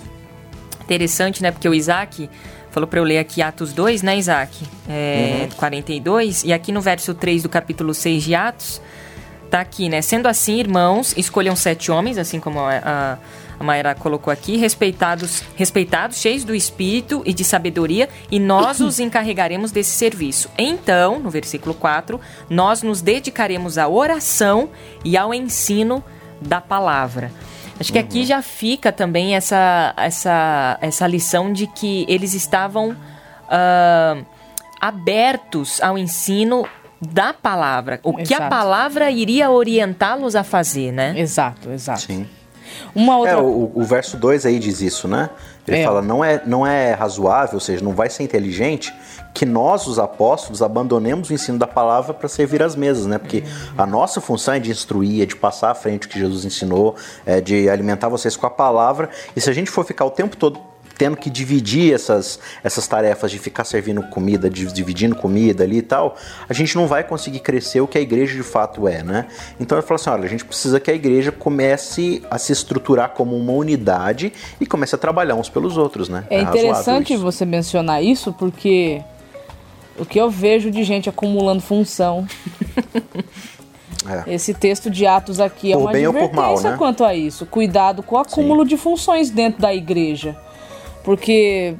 Interessante, 0.83 1.41
né? 1.41 1.51
Porque 1.51 1.69
o 1.69 1.73
Isaac 1.73 2.29
falou 2.69 2.87
para 2.87 2.99
eu 2.99 3.03
ler 3.05 3.19
aqui 3.19 3.41
Atos 3.41 3.71
2, 3.71 4.01
né, 4.01 4.17
Isaac? 4.17 4.65
É, 4.89 5.47
42. 5.55 6.43
E 6.43 6.51
aqui 6.51 6.73
no 6.73 6.81
verso 6.81 7.13
3 7.13 7.43
do 7.43 7.49
capítulo 7.49 7.93
6 7.93 8.23
de 8.23 8.35
Atos, 8.35 8.81
tá 9.47 9.61
aqui, 9.61 9.89
né? 9.89 10.01
Sendo 10.01 10.27
assim, 10.27 10.59
irmãos, 10.59 11.13
escolham 11.17 11.55
sete 11.55 11.91
homens, 11.91 12.17
assim 12.17 12.39
como 12.39 12.59
a, 12.59 13.17
a, 13.59 13.63
Mayra 13.63 13.95
colocou 13.95 14.31
aqui, 14.31 14.57
respeitados, 14.57 15.43
respeitados, 15.55 16.17
cheios 16.17 16.43
do 16.43 16.53
espírito 16.53 17.23
e 17.25 17.33
de 17.33 17.43
sabedoria, 17.43 18.07
e 18.29 18.39
nós 18.39 18.79
os 18.79 18.99
encarregaremos 18.99 19.71
desse 19.71 19.91
serviço. 19.91 20.49
Então, 20.57 21.19
no 21.19 21.29
versículo 21.29 21.73
4, 21.73 22.19
nós 22.49 22.83
nos 22.83 23.01
dedicaremos 23.01 23.77
à 23.77 23.87
oração 23.87 24.69
e 25.03 25.17
ao 25.17 25.33
ensino 25.33 26.03
da 26.39 26.61
palavra. 26.61 27.31
Acho 27.79 27.91
que 27.91 27.99
aqui 27.99 28.25
já 28.25 28.41
fica 28.41 28.91
também 28.91 29.35
essa, 29.35 29.93
essa, 29.97 30.77
essa 30.81 31.07
lição 31.07 31.53
de 31.53 31.67
que 31.67 32.05
eles 32.07 32.33
estavam 32.33 32.95
ah, 33.47 34.17
abertos 34.79 35.81
ao 35.81 35.97
ensino 35.97 36.65
da 37.01 37.33
palavra. 37.33 37.99
O 38.03 38.13
que 38.15 38.33
a 38.33 38.37
Exato. 38.37 38.49
palavra 38.49 39.11
iria 39.11 39.49
orientá-los 39.49 40.35
a 40.35 40.43
fazer, 40.43 40.91
né? 40.91 41.13
Exato, 41.19 41.69
exato. 41.71 42.01
Sim. 42.01 42.27
Uma 42.93 43.17
outra 43.17 43.33
É, 43.33 43.37
o, 43.37 43.71
o 43.73 43.83
verso 43.83 44.17
2 44.17 44.45
aí 44.45 44.59
diz 44.59 44.81
isso, 44.81 45.07
né? 45.07 45.29
Ele 45.67 45.77
É. 45.77 45.83
fala, 45.85 46.01
não 46.01 46.23
é, 46.23 46.41
não 46.45 46.65
é 46.65 46.93
razoável, 46.93 47.55
ou 47.55 47.59
seja, 47.59 47.83
não 47.83 47.93
vai 47.93 48.09
ser 48.09 48.23
inteligente 48.23 48.93
que 49.33 49.45
nós, 49.45 49.85
os 49.87 49.99
apóstolos, 49.99 50.61
abandonemos 50.63 51.29
o 51.29 51.33
ensino 51.33 51.59
da 51.59 51.67
palavra 51.67 52.13
para 52.13 52.27
servir 52.27 52.63
às 52.63 52.75
mesas, 52.75 53.05
né? 53.05 53.17
Porque 53.17 53.43
a 53.77 53.85
nossa 53.85 54.19
função 54.19 54.55
é 54.55 54.59
de 54.59 54.71
instruir, 54.71 55.21
é 55.21 55.25
de 55.25 55.35
passar 55.35 55.71
à 55.71 55.75
frente 55.75 56.07
o 56.07 56.09
que 56.09 56.17
Jesus 56.19 56.43
ensinou, 56.43 56.95
é 57.25 57.39
de 57.39 57.69
alimentar 57.69 58.09
vocês 58.09 58.35
com 58.35 58.47
a 58.47 58.49
palavra. 58.49 59.09
E 59.35 59.41
se 59.41 59.49
a 59.49 59.53
gente 59.53 59.69
for 59.69 59.85
ficar 59.85 60.05
o 60.05 60.11
tempo 60.11 60.35
todo 60.35 60.59
tendo 60.97 61.15
que 61.15 61.29
dividir 61.29 61.93
essas, 61.93 62.39
essas 62.63 62.87
tarefas 62.87 63.29
de 63.31 63.37
ficar 63.37 63.63
servindo 63.63 64.01
comida, 64.03 64.49
de, 64.49 64.65
dividindo 64.67 65.15
comida 65.15 65.63
ali 65.63 65.77
e 65.77 65.81
tal, 65.81 66.15
a 66.49 66.53
gente 66.53 66.75
não 66.75 66.87
vai 66.87 67.03
conseguir 67.03 67.39
crescer 67.39 67.81
o 67.81 67.87
que 67.87 67.97
a 67.97 68.01
igreja 68.01 68.35
de 68.35 68.43
fato 68.43 68.87
é, 68.87 69.03
né? 69.03 69.27
Então 69.59 69.77
ele 69.77 69.85
falou 69.85 69.95
assim: 69.95 70.09
olha, 70.09 70.25
a 70.25 70.29
gente 70.29 70.43
precisa 70.43 70.79
que 70.79 70.89
a 70.89 70.93
igreja 70.93 71.31
comece 71.31 72.23
a 72.29 72.37
se 72.37 72.51
estruturar 72.51 73.09
como 73.11 73.35
uma 73.35 73.53
unidade 73.53 74.33
e 74.59 74.65
comece 74.65 74.95
a 74.95 74.97
trabalhar 74.97 75.35
uns 75.35 75.49
pelos 75.49 75.77
outros, 75.77 76.09
né? 76.09 76.25
É, 76.29 76.37
é 76.37 76.41
interessante 76.41 77.15
você 77.15 77.45
mencionar 77.45 78.03
isso 78.03 78.33
porque 78.33 79.01
o 79.99 80.05
que 80.05 80.19
eu 80.19 80.29
vejo 80.29 80.71
de 80.71 80.83
gente 80.83 81.09
acumulando 81.09 81.61
função. 81.61 82.27
É. 84.07 84.35
Esse 84.35 84.53
texto 84.53 84.89
de 84.89 85.05
Atos 85.05 85.37
aqui 85.37 85.73
é 85.73 85.75
por 85.75 85.93
é 85.93 86.07
uma 86.07 86.09
advertência 86.09 86.33
mal, 86.33 86.61
né? 86.61 86.75
quanto 86.77 87.03
a 87.03 87.13
isso. 87.13 87.45
Cuidado 87.45 88.01
com 88.01 88.15
o 88.15 88.19
acúmulo 88.19 88.61
Sim. 88.61 88.69
de 88.69 88.77
funções 88.77 89.29
dentro 89.29 89.61
da 89.61 89.73
igreja. 89.73 90.37
Porque, 91.07 91.73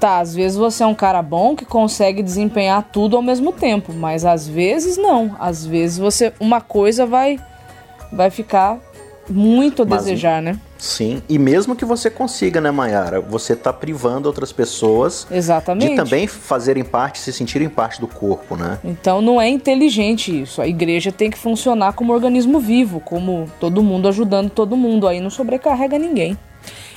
tá, 0.00 0.18
às 0.18 0.34
vezes 0.34 0.56
você 0.56 0.82
é 0.82 0.86
um 0.86 0.96
cara 0.96 1.22
bom 1.22 1.54
que 1.54 1.64
consegue 1.64 2.24
desempenhar 2.24 2.82
tudo 2.92 3.14
ao 3.14 3.22
mesmo 3.22 3.52
tempo, 3.52 3.92
mas 3.92 4.24
às 4.24 4.48
vezes 4.48 4.96
não. 4.96 5.36
Às 5.38 5.64
vezes 5.64 5.96
você 5.96 6.32
uma 6.40 6.60
coisa 6.60 7.06
vai 7.06 7.38
vai 8.12 8.30
ficar 8.30 8.80
muito 9.30 9.82
a 9.82 9.84
mas, 9.84 10.02
desejar, 10.02 10.42
né? 10.42 10.58
Sim, 10.76 11.22
e 11.28 11.38
mesmo 11.38 11.76
que 11.76 11.84
você 11.84 12.10
consiga, 12.10 12.60
né, 12.60 12.72
Mayara? 12.72 13.20
Você 13.20 13.54
tá 13.54 13.72
privando 13.72 14.26
outras 14.26 14.52
pessoas 14.52 15.24
Exatamente. 15.30 15.90
de 15.90 15.94
também 15.94 16.26
fazerem 16.26 16.82
parte, 16.82 17.20
se 17.20 17.32
sentirem 17.32 17.68
parte 17.68 18.00
do 18.00 18.08
corpo, 18.08 18.56
né? 18.56 18.80
Então 18.82 19.22
não 19.22 19.40
é 19.40 19.48
inteligente 19.48 20.42
isso. 20.42 20.60
A 20.60 20.66
igreja 20.66 21.12
tem 21.12 21.30
que 21.30 21.38
funcionar 21.38 21.92
como 21.92 22.12
organismo 22.12 22.58
vivo, 22.58 22.98
como 22.98 23.48
todo 23.60 23.84
mundo 23.84 24.08
ajudando 24.08 24.50
todo 24.50 24.76
mundo. 24.76 25.06
Aí 25.06 25.20
não 25.20 25.30
sobrecarrega 25.30 25.96
ninguém. 25.96 26.36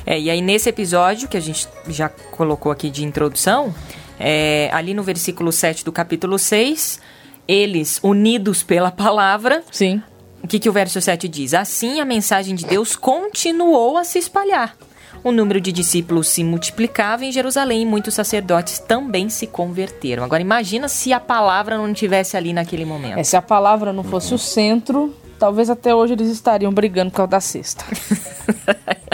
É, 0.08 0.18
e 0.18 0.30
aí 0.30 0.42
nesse 0.42 0.70
episódio 0.70 1.28
que 1.28 1.36
a 1.36 1.42
gente 1.42 1.68
já 1.90 2.08
colocou 2.08 2.72
aqui 2.72 2.90
de 2.90 3.04
introdução, 3.04 3.76
é, 4.18 4.70
ali 4.72 4.94
no 4.94 5.04
versículo 5.04 5.52
7 5.52 5.84
do 5.84 5.92
capítulo 5.92 6.40
6, 6.40 7.02
eles 7.46 8.00
unidos 8.02 8.64
pela 8.64 8.90
palavra. 8.90 9.62
Sim. 9.70 10.02
O 10.42 10.48
que, 10.48 10.60
que 10.60 10.70
o 10.70 10.72
verso 10.72 11.02
7 11.02 11.28
diz? 11.28 11.54
Assim 11.54 12.00
a 12.00 12.06
mensagem 12.06 12.56
de 12.56 12.66
Deus 12.66 12.96
continuou 12.96 13.98
a 13.98 14.06
se 14.06 14.18
espalhar. 14.18 14.78
O 15.26 15.32
número 15.34 15.60
de 15.60 15.74
discípulos 15.74 16.30
se 16.30 16.42
multiplicava 16.42 17.26
em 17.26 17.32
Jerusalém 17.32 17.82
e 17.82 17.86
muitos 17.86 18.14
sacerdotes 18.14 18.80
também 18.80 19.28
se 19.28 19.46
converteram. 19.46 20.24
Agora 20.24 20.42
imagina 20.42 20.88
se 20.88 21.12
a 21.12 21.20
palavra 21.20 21.78
não 21.78 21.92
estivesse 21.92 22.38
ali 22.38 22.54
naquele 22.54 22.86
momento. 22.86 23.18
É, 23.18 23.24
se 23.26 23.36
a 23.36 23.42
palavra 23.42 23.92
não 23.92 24.06
fosse 24.06 24.34
o 24.34 24.38
centro, 24.38 25.14
talvez 25.38 25.70
até 25.70 25.94
hoje 25.94 26.14
eles 26.14 26.30
estariam 26.30 26.72
brigando 26.72 27.12
por 27.12 27.18
causa 27.18 27.32
da 27.32 27.42
cesta. 27.42 27.84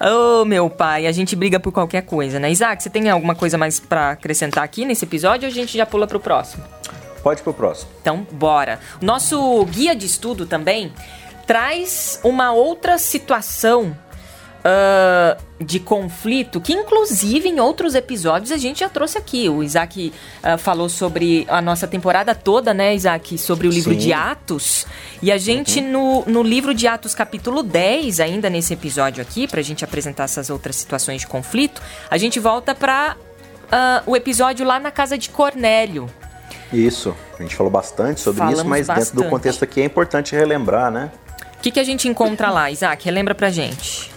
oh, 0.00 0.44
meu 0.44 0.68
pai, 0.68 1.06
a 1.06 1.12
gente 1.12 1.34
briga 1.36 1.58
por 1.60 1.72
qualquer 1.72 2.02
coisa, 2.02 2.38
né? 2.38 2.50
Isaac, 2.50 2.82
você 2.82 2.90
tem 2.90 3.08
alguma 3.08 3.34
coisa 3.34 3.56
mais 3.56 3.80
para 3.80 4.10
acrescentar 4.12 4.64
aqui 4.64 4.84
nesse 4.84 5.04
episódio 5.04 5.48
ou 5.48 5.52
a 5.52 5.54
gente 5.54 5.76
já 5.76 5.86
pula 5.86 6.06
pro 6.06 6.20
próximo? 6.20 6.62
Pode 7.22 7.42
pro 7.42 7.52
próximo. 7.52 7.90
Então, 8.00 8.26
bora. 8.32 8.80
Nosso 9.00 9.64
guia 9.66 9.94
de 9.94 10.06
estudo 10.06 10.46
também 10.46 10.92
traz 11.46 12.20
uma 12.22 12.52
outra 12.52 12.96
situação 12.98 13.96
uh, 14.60 15.40
de 15.62 15.78
conflito, 15.80 16.60
que 16.60 16.72
inclusive 16.72 17.48
em 17.48 17.60
outros 17.60 17.94
episódios 17.94 18.52
a 18.52 18.56
gente 18.56 18.80
já 18.80 18.88
trouxe 18.88 19.18
aqui. 19.18 19.48
O 19.48 19.62
Isaac 19.62 20.12
uh, 20.42 20.58
falou 20.58 20.88
sobre 20.88 21.46
a 21.48 21.60
nossa 21.60 21.86
temporada 21.86 22.34
toda, 22.34 22.72
né, 22.72 22.94
Isaac? 22.94 23.36
Sobre 23.38 23.68
o 23.68 23.70
livro 23.70 23.92
Sim. 23.92 23.98
de 23.98 24.12
Atos. 24.12 24.86
E 25.22 25.30
a 25.30 25.38
gente, 25.38 25.80
uhum. 25.80 26.24
no, 26.24 26.24
no 26.26 26.42
livro 26.42 26.74
de 26.74 26.86
Atos, 26.86 27.14
capítulo 27.14 27.62
10, 27.62 28.20
ainda 28.20 28.48
nesse 28.48 28.72
episódio 28.72 29.22
aqui, 29.22 29.46
pra 29.46 29.62
gente 29.62 29.84
apresentar 29.84 30.24
essas 30.24 30.50
outras 30.50 30.76
situações 30.76 31.20
de 31.22 31.26
conflito, 31.26 31.80
a 32.10 32.16
gente 32.16 32.40
volta 32.40 32.74
pra 32.74 33.16
uh, 33.16 34.10
o 34.10 34.16
episódio 34.16 34.66
lá 34.66 34.78
na 34.78 34.90
casa 34.90 35.16
de 35.16 35.28
Cornélio. 35.30 36.08
Isso, 36.72 37.16
a 37.38 37.42
gente 37.42 37.56
falou 37.56 37.70
bastante 37.70 38.20
sobre 38.20 38.38
Falamos 38.38 38.60
isso, 38.60 38.68
mas 38.68 38.86
bastante. 38.86 39.06
dentro 39.08 39.24
do 39.24 39.30
contexto 39.30 39.64
aqui 39.64 39.80
é 39.80 39.84
importante 39.84 40.36
relembrar, 40.36 40.90
né? 40.90 41.10
O 41.58 41.62
que, 41.62 41.70
que 41.70 41.80
a 41.80 41.84
gente 41.84 42.08
encontra 42.08 42.48
lá, 42.50 42.70
Isaac? 42.70 43.04
Relembra 43.04 43.34
pra 43.34 43.50
gente. 43.50 44.10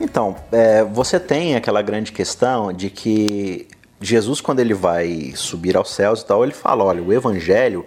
Então, 0.00 0.34
é, 0.50 0.82
você 0.82 1.20
tem 1.20 1.54
aquela 1.54 1.82
grande 1.82 2.10
questão 2.10 2.72
de 2.72 2.88
que 2.88 3.68
Jesus, 4.00 4.40
quando 4.40 4.60
ele 4.60 4.72
vai 4.72 5.32
subir 5.36 5.76
aos 5.76 5.90
céus 5.90 6.22
e 6.22 6.26
tal, 6.26 6.42
ele 6.42 6.54
fala: 6.54 6.82
olha, 6.82 7.02
o 7.02 7.12
evangelho 7.12 7.84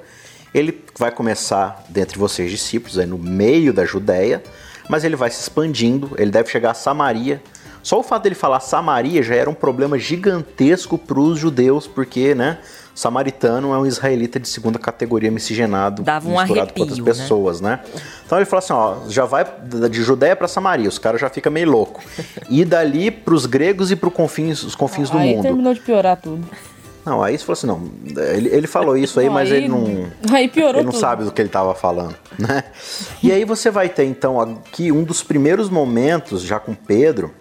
ele 0.54 0.84
vai 0.98 1.10
começar 1.10 1.84
dentre 1.90 2.20
vocês 2.20 2.52
discípulos, 2.52 3.00
aí 3.00 3.08
no 3.08 3.18
meio 3.18 3.74
da 3.74 3.84
Judéia, 3.84 4.44
mas 4.88 5.04
ele 5.04 5.16
vai 5.16 5.32
se 5.32 5.42
expandindo, 5.42 6.12
ele 6.18 6.30
deve 6.30 6.50
chegar 6.50 6.72
a 6.72 6.76
Samaria. 6.76 7.42
Só 7.84 8.00
o 8.00 8.04
fato 8.04 8.24
dele 8.24 8.34
falar 8.36 8.62
Samaria 8.62 9.22
já 9.22 9.36
era 9.36 9.50
um 9.50 9.54
problema 9.54 10.00
gigantesco 10.00 10.98
para 10.98 11.20
os 11.20 11.38
judeus, 11.38 11.86
porque, 11.86 12.34
né, 12.34 12.60
samaritano 12.96 13.74
é 13.74 13.78
um 13.78 13.86
israelita 13.86 14.40
de 14.40 14.48
segunda 14.48 14.80
categoria 14.80 15.30
miscigenado, 15.30 16.02
Dava 16.02 16.28
um 16.30 16.32
misturado 16.40 16.62
arrepio, 16.62 16.76
com 16.76 16.82
outras 16.92 17.00
né? 17.00 17.06
pessoas, 17.06 17.62
né? 17.62 17.70
né? 17.72 18.00
Então 18.26 18.38
ele 18.38 18.46
fala 18.46 18.60
assim, 18.60 18.74
ó, 18.74 18.96
já 19.10 19.26
vai 19.26 19.46
de 19.92 20.02
Judéia 20.02 20.36
para 20.36 20.48
Samaria, 20.48 20.88
os 20.88 20.98
caras 20.98 21.20
já 21.20 21.30
ficam 21.30 21.52
meio 21.52 21.70
louco. 21.70 22.02
E 22.50 22.64
dali 22.64 23.12
para 23.12 23.34
os 23.34 23.46
gregos 23.46 23.92
e 23.92 23.96
para 23.96 24.10
confins, 24.10 24.64
os 24.64 24.76
confins 24.76 25.10
ah, 25.10 25.14
do 25.14 25.18
aí 25.20 25.36
mundo. 25.36 25.44
terminou 25.44 25.74
de 25.74 25.82
piorar 25.82 26.16
tudo. 26.16 26.44
Não, 27.06 27.22
aí 27.22 27.38
você 27.38 27.44
falou 27.44 27.54
assim, 27.54 27.68
não, 27.68 28.24
ele, 28.34 28.48
ele 28.48 28.66
falou 28.66 28.96
isso 28.96 29.20
aí, 29.20 29.26
não, 29.26 29.34
mas 29.34 29.52
aí, 29.52 29.58
ele 29.58 29.68
não. 29.68 30.08
Aí 30.32 30.48
piorou 30.48 30.76
Ele 30.76 30.86
não 30.86 30.92
tudo. 30.92 31.02
sabe 31.02 31.26
do 31.26 31.34
que 31.34 31.42
ele 31.42 31.50
estava 31.50 31.76
falando, 31.76 32.16
né? 32.40 32.64
E 33.22 33.30
aí 33.30 33.44
você 33.44 33.70
vai 33.70 33.90
ter 33.90 34.06
então 34.06 34.40
aqui 34.40 34.90
um 34.90 35.04
dos 35.04 35.22
primeiros 35.22 35.70
momentos 35.70 36.42
já 36.44 36.62
com 36.62 36.74
Pedro 36.74 37.34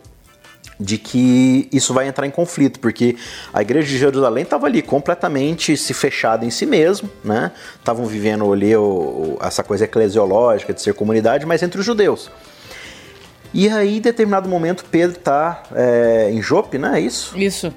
de 0.79 0.99
que 0.99 1.69
isso 1.73 1.95
vai 1.95 2.09
entrar 2.09 2.27
em 2.27 2.31
conflito, 2.31 2.81
porque 2.81 3.17
a 3.53 3.63
igreja 3.63 3.89
de 3.89 3.99
Jerusalém 3.99 4.45
estava 4.45 4.67
ali 4.67 4.83
completamente 4.83 5.77
se 5.77 5.95
fechada 5.95 6.45
em 6.45 6.51
si 6.51 6.67
mesmo, 6.67 7.09
né? 7.25 7.53
Estavam 7.79 8.07
vivendo 8.07 8.53
ali 8.53 8.75
o, 8.77 8.83
o, 8.83 9.39
essa 9.41 9.63
coisa 9.63 9.85
eclesiológica 9.85 10.73
de 10.73 10.83
ser 10.83 10.95
comunidade, 10.95 11.47
mas 11.47 11.63
entre 11.63 11.79
os 11.79 11.87
judeus. 11.87 12.31
E 13.55 13.69
aí, 13.69 13.99
em 13.99 14.01
determinado 14.01 14.49
momento, 14.49 14.85
Pedro 14.91 15.19
está 15.19 15.63
é, 15.75 16.31
em 16.33 16.41
Jope, 16.41 16.79
né? 16.79 16.99
É 16.99 17.01
isso? 17.01 17.39
Isso. 17.39 17.73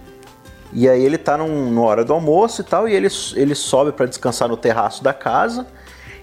E 0.74 0.90
aí 0.90 1.06
ele 1.06 1.16
está 1.16 1.38
na 1.38 1.82
hora 1.82 2.04
do 2.04 2.14
almoço 2.14 2.62
e 2.62 2.64
tal, 2.64 2.88
e 2.88 2.94
ele, 2.94 3.08
ele 3.36 3.56
sobe 3.56 3.92
para 3.92 4.06
descansar 4.06 4.48
no 4.48 4.58
terraço 4.58 5.04
da 5.04 5.14
casa. 5.14 5.68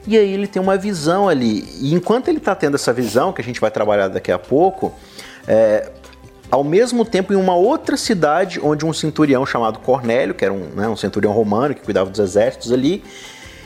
E 0.07 0.17
aí 0.17 0.33
ele 0.33 0.47
tem 0.47 0.61
uma 0.61 0.77
visão 0.77 1.29
ali. 1.29 1.65
E 1.81 1.95
enquanto 1.95 2.29
ele 2.29 2.39
está 2.39 2.55
tendo 2.55 2.75
essa 2.75 2.93
visão, 2.93 3.33
que 3.33 3.41
a 3.41 3.45
gente 3.45 3.61
vai 3.61 3.71
trabalhar 3.71 4.09
daqui 4.09 4.33
a 4.33 4.39
pouco, 4.39 4.93
é, 5.47 5.91
ao 6.53 6.63
mesmo 6.63 7.03
tempo, 7.03 7.33
em 7.33 7.37
uma 7.37 7.57
outra 7.57 7.97
cidade, 7.97 8.61
onde 8.63 8.85
um 8.85 8.93
centurião 8.93 9.47
chamado 9.47 9.79
Cornélio, 9.79 10.35
que 10.35 10.45
era 10.45 10.53
um, 10.53 10.69
né, 10.77 10.87
um 10.87 10.95
centurião 10.95 11.33
romano 11.33 11.75
que 11.75 11.81
cuidava 11.81 12.11
dos 12.11 12.21
exércitos 12.21 12.71
ali, 12.71 13.03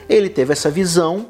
ele 0.08 0.28
teve 0.28 0.52
essa 0.52 0.70
visão 0.70 1.26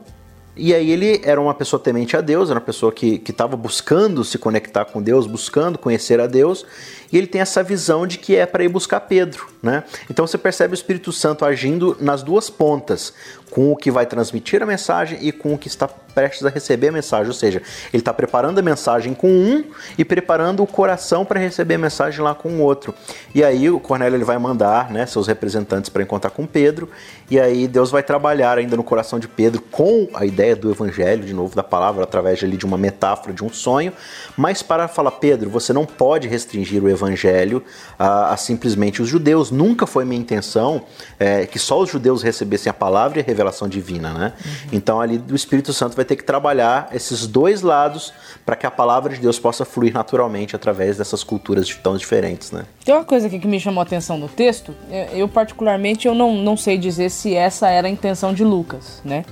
e 0.55 0.75
aí 0.75 0.91
ele 0.91 1.21
era 1.25 1.41
uma 1.41 1.55
pessoa 1.55 1.81
temente 1.81 2.15
a 2.15 2.21
Deus, 2.21 2.51
era 2.51 2.59
uma 2.59 2.65
pessoa 2.65 2.93
que 2.93 3.23
estava 3.27 3.57
buscando 3.57 4.23
se 4.23 4.37
conectar 4.37 4.85
com 4.87 5.03
Deus, 5.03 5.27
buscando 5.27 5.79
conhecer 5.79 6.21
a 6.21 6.27
Deus, 6.27 6.65
e 7.11 7.17
ele 7.17 7.27
tem 7.27 7.41
essa 7.41 7.63
visão 7.63 8.07
de 8.07 8.19
que 8.19 8.37
é 8.37 8.47
para 8.47 8.65
ir 8.65 8.69
buscar 8.69 9.01
Pedro, 9.01 9.47
né? 9.63 9.85
Então 10.11 10.27
você 10.27 10.39
percebe 10.39 10.73
o 10.73 10.75
Espírito 10.75 11.13
Santo 11.13 11.45
agindo 11.45 11.97
nas 12.01 12.23
duas 12.23 12.49
pontas, 12.49 13.13
com 13.57 13.73
o 13.73 13.75
que 13.75 13.91
vai 13.91 14.05
transmitir 14.05 14.63
a 14.63 14.67
mensagem 14.67 15.19
e 15.23 15.33
com 15.33 15.55
o 15.55 15.59
que 15.59 15.67
está 15.67 15.89
prestes 15.89 16.47
a 16.47 16.49
receber 16.49 16.89
a 16.89 16.93
mensagem, 16.93 17.29
ou 17.29 17.35
seja, 17.35 17.61
ele 17.93 18.01
está 18.01 18.13
preparando 18.13 18.59
a 18.59 18.63
mensagem 18.63 19.13
com 19.13 19.29
um 19.29 19.65
e 19.99 20.05
preparando 20.05 20.63
o 20.63 20.67
coração 20.67 21.27
para 21.27 21.39
receber 21.39 21.75
a 21.75 21.79
mensagem 21.79 22.23
lá 22.23 22.35
com 22.35 22.49
o 22.49 22.61
outro. 22.61 22.95
E 23.35 23.45
aí 23.45 23.69
o 23.69 23.79
Cornélio 23.79 24.17
ele 24.17 24.25
vai 24.25 24.39
mandar, 24.39 24.91
né, 24.91 25.05
seus 25.05 25.27
representantes 25.27 25.91
para 25.91 26.03
encontrar 26.03 26.31
com 26.31 26.47
Pedro, 26.47 26.89
e 27.31 27.39
aí 27.39 27.69
Deus 27.69 27.91
vai 27.91 28.03
trabalhar 28.03 28.57
ainda 28.57 28.77
no 28.77 28.83
coração 28.83 29.19
de 29.19 29.29
Pedro 29.29 29.61
com 29.71 30.09
a 30.15 30.25
ideia 30.25 30.57
do 30.57 30.71
evangelho, 30.71 31.25
de 31.25 31.35
novo 31.35 31.55
da 31.55 31.63
palavra, 31.63 32.05
através 32.05 32.43
ali 32.43 32.57
de 32.57 32.65
uma 32.65 32.79
metáfora, 32.79 33.35
de 33.35 33.45
um 33.45 33.51
sonho, 33.51 33.93
mas 34.39 34.63
para 34.63 34.89
falar 34.89 35.13
Pedro, 35.13 35.51
você 35.51 35.73
não 35.73 35.85
pode 35.85 36.29
restringir 36.29 36.83
o 36.83 36.89
evangelho 36.89 37.63
a, 37.99 38.33
a 38.33 38.37
simplesmente 38.39 39.03
os 39.03 39.09
judeus. 39.09 39.51
Nunca 39.51 39.87
foi 39.87 40.05
minha 40.07 40.21
intenção 40.21 40.85
é, 41.19 41.45
que 41.45 41.59
só 41.59 41.81
os 41.81 41.91
judeus 41.91 42.23
recebessem 42.23 42.71
a 42.71 42.75
palavra 42.75 43.19
e 43.19 43.23
a 43.23 43.25
revelação 43.25 43.46
divina, 43.69 44.13
né? 44.13 44.33
Uhum. 44.45 44.69
Então 44.73 45.01
ali 45.01 45.23
o 45.31 45.35
Espírito 45.35 45.73
Santo 45.73 45.97
vai 45.97 46.05
ter 46.05 46.17
que 46.17 46.25
trabalhar 46.25 46.89
esses 46.93 47.27
dois 47.27 47.63
lados 47.63 48.13
para 48.45 48.57
que 48.57 48.67
a 48.67 48.71
palavra 48.71 49.15
de 49.15 49.21
Deus 49.21 49.39
possa 49.39 49.65
fluir 49.65 49.93
naturalmente 49.93 50.55
através 50.55 50.97
dessas 50.99 51.23
culturas 51.25 51.69
tão 51.83 51.97
diferentes, 51.97 52.53
né? 52.53 52.65
Tem 52.85 52.95
uma 52.95 53.05
coisa 53.05 53.27
aqui 53.27 53.39
que 53.39 53.47
me 53.47 53.59
chamou 53.59 53.81
a 53.81 53.85
atenção 53.85 54.19
no 54.19 54.29
texto. 54.29 54.75
Eu 55.13 55.29
particularmente 55.29 56.07
eu 56.07 56.15
não, 56.15 56.35
não 56.37 56.57
sei 56.57 56.79
dizer 56.79 57.11
se 57.11 57.35
essa 57.35 57.69
era 57.69 57.89
a 57.89 57.91
intenção 57.91 58.33
de 58.33 58.45
Lucas, 58.45 59.01
né? 59.05 59.25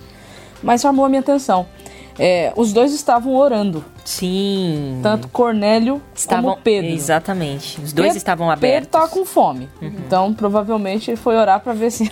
Mas 0.62 0.80
chamou 0.80 1.04
a 1.04 1.09
minha 1.09 1.21
atenção. 1.21 1.66
É, 2.18 2.52
os 2.56 2.73
dois 2.73 2.92
estavam 2.92 3.35
orando. 3.35 3.85
Sim. 4.04 5.00
Tanto 5.02 5.28
Cornélio 5.28 6.00
estavam, 6.14 6.50
como 6.52 6.62
Pedro. 6.62 6.90
Exatamente. 6.90 7.80
Os 7.80 7.92
dois 7.92 8.09
Pedro, 8.09 8.18
estavam 8.18 8.50
abertos. 8.50 8.71
Pedro 8.71 8.85
estava 8.87 9.09
com 9.09 9.25
fome. 9.25 9.68
Uhum. 9.80 9.88
Então, 9.88 10.35
provavelmente, 10.35 11.11
ele 11.11 11.16
foi 11.16 11.37
orar 11.37 11.61
para 11.61 11.73
ver 11.73 11.90
se 11.90 12.11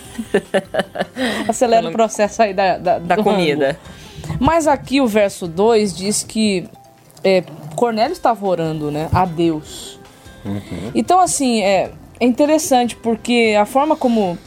acelera 1.47 1.87
o 1.87 1.91
processo 1.91 2.41
aí 2.41 2.53
da, 2.53 2.77
da, 2.77 2.99
da 2.99 3.17
comida. 3.17 3.67
Rango. 3.67 4.39
Mas 4.39 4.67
aqui 4.67 4.99
o 4.99 5.07
verso 5.07 5.47
2 5.47 5.95
diz 5.95 6.23
que 6.23 6.67
é, 7.23 7.43
Cornélio 7.75 8.13
estava 8.13 8.45
orando 8.45 8.91
né, 8.91 9.09
a 9.13 9.25
Deus. 9.25 9.99
Uhum. 10.43 10.91
Então, 10.93 11.19
assim, 11.19 11.61
é, 11.61 11.91
é 12.19 12.25
interessante 12.25 12.95
porque 12.95 13.55
a 13.59 13.65
forma 13.65 13.95
como, 13.95 14.37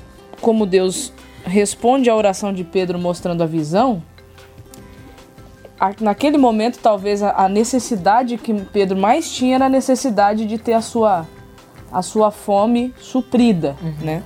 como 0.40 0.66
Deus 0.66 1.12
responde 1.44 2.10
à 2.10 2.14
oração 2.14 2.52
de 2.52 2.64
Pedro 2.64 2.98
mostrando 2.98 3.42
a 3.42 3.46
visão, 3.46 4.02
naquele 6.00 6.38
momento 6.38 6.78
talvez 6.78 7.22
a 7.22 7.48
necessidade 7.48 8.38
que 8.38 8.54
Pedro 8.72 8.96
mais 8.98 9.30
tinha 9.30 9.56
era 9.56 9.66
a 9.66 9.68
necessidade 9.68 10.46
de 10.46 10.58
ter 10.58 10.72
a 10.72 10.80
sua, 10.80 11.26
a 11.92 12.02
sua 12.02 12.30
fome 12.30 12.94
suprida, 12.98 13.76
uhum. 13.82 13.94
né? 14.00 14.22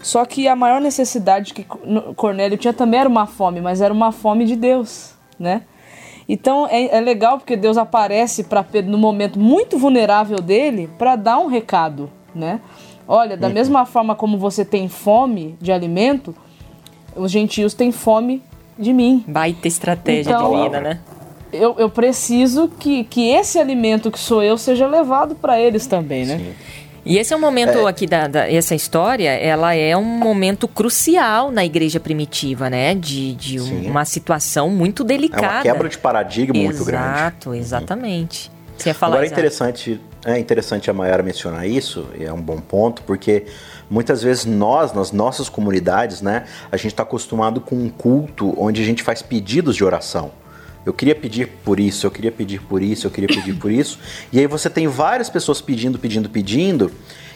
Só 0.00 0.24
que 0.24 0.46
a 0.46 0.54
maior 0.54 0.80
necessidade 0.80 1.52
que 1.52 1.66
Cornélio 2.14 2.56
tinha 2.56 2.72
também 2.72 3.00
era 3.00 3.08
uma 3.08 3.26
fome, 3.26 3.60
mas 3.60 3.80
era 3.80 3.92
uma 3.92 4.12
fome 4.12 4.44
de 4.44 4.54
Deus, 4.54 5.14
né? 5.38 5.62
Então 6.28 6.68
é, 6.70 6.96
é 6.96 7.00
legal 7.00 7.38
porque 7.38 7.56
Deus 7.56 7.76
aparece 7.76 8.44
para 8.44 8.62
Pedro 8.62 8.92
no 8.92 8.98
momento 8.98 9.38
muito 9.38 9.78
vulnerável 9.78 10.38
dele 10.38 10.88
para 10.98 11.16
dar 11.16 11.38
um 11.38 11.46
recado, 11.46 12.10
né? 12.34 12.60
Olha, 13.08 13.36
da 13.36 13.48
uhum. 13.48 13.54
mesma 13.54 13.86
forma 13.86 14.14
como 14.14 14.38
você 14.38 14.64
tem 14.64 14.88
fome 14.88 15.56
de 15.60 15.72
alimento, 15.72 16.34
os 17.16 17.32
gentios 17.32 17.74
têm 17.74 17.90
fome 17.90 18.42
de 18.78 18.92
mim. 18.92 19.24
Baita 19.26 19.66
estratégia 19.66 20.30
então, 20.30 20.54
divina, 20.54 20.80
né? 20.80 21.00
Eu, 21.52 21.74
eu 21.78 21.88
preciso 21.88 22.68
que, 22.68 23.04
que 23.04 23.30
esse 23.30 23.58
alimento 23.58 24.10
que 24.10 24.18
sou 24.18 24.42
eu 24.42 24.58
seja 24.58 24.86
levado 24.86 25.34
para 25.34 25.58
eles 25.58 25.86
também, 25.86 26.26
né? 26.26 26.38
Sim. 26.38 26.54
E 27.04 27.16
esse 27.16 27.32
é 27.32 27.36
um 27.36 27.40
momento 27.40 27.78
é. 27.78 27.88
aqui 27.88 28.06
da, 28.06 28.26
da, 28.26 28.52
essa 28.52 28.74
história, 28.74 29.30
ela 29.30 29.74
é 29.74 29.96
um 29.96 30.04
momento 30.04 30.68
crucial 30.68 31.50
na 31.50 31.64
igreja 31.64 31.98
primitiva, 31.98 32.68
né? 32.68 32.94
De, 32.94 33.32
de 33.34 33.58
um, 33.58 33.88
uma 33.88 34.04
situação 34.04 34.68
muito 34.68 35.02
delicada. 35.02 35.46
É 35.46 35.48
uma 35.48 35.62
quebra 35.62 35.88
de 35.88 35.96
paradigma 35.96 36.54
Exato, 36.54 36.74
muito 36.74 36.84
grande. 36.84 37.06
Exato, 37.06 37.54
exatamente. 37.54 38.50
Você 38.76 38.90
ia 38.90 38.94
falar 38.94 39.14
Agora 39.14 39.26
é 39.26 39.30
interessante, 39.30 40.00
é 40.24 40.38
interessante 40.38 40.90
a 40.90 40.92
Mayara 40.92 41.22
mencionar 41.22 41.66
isso, 41.66 42.06
e 42.18 42.24
é 42.24 42.32
um 42.32 42.40
bom 42.40 42.58
ponto, 42.58 43.02
porque 43.02 43.46
muitas 43.90 44.22
vezes 44.22 44.44
nós, 44.44 44.92
nas 44.92 45.12
nossas 45.12 45.48
comunidades, 45.48 46.20
né, 46.20 46.44
a 46.70 46.76
gente 46.76 46.92
está 46.92 47.02
acostumado 47.02 47.60
com 47.60 47.76
um 47.76 47.88
culto 47.88 48.54
onde 48.56 48.82
a 48.82 48.84
gente 48.84 49.02
faz 49.02 49.22
pedidos 49.22 49.76
de 49.76 49.84
oração. 49.84 50.30
Eu 50.86 50.92
queria 50.92 51.14
pedir 51.14 51.48
por 51.64 51.78
isso, 51.78 52.06
eu 52.06 52.10
queria 52.10 52.32
pedir 52.32 52.62
por 52.62 52.82
isso, 52.82 53.06
eu 53.06 53.10
queria 53.10 53.28
pedir 53.28 53.54
por 53.54 53.70
isso. 53.70 53.98
E 54.32 54.38
aí 54.38 54.46
você 54.46 54.70
tem 54.70 54.88
várias 54.88 55.28
pessoas 55.28 55.60
pedindo, 55.60 55.98
pedindo, 55.98 56.30
pedindo. 56.30 56.90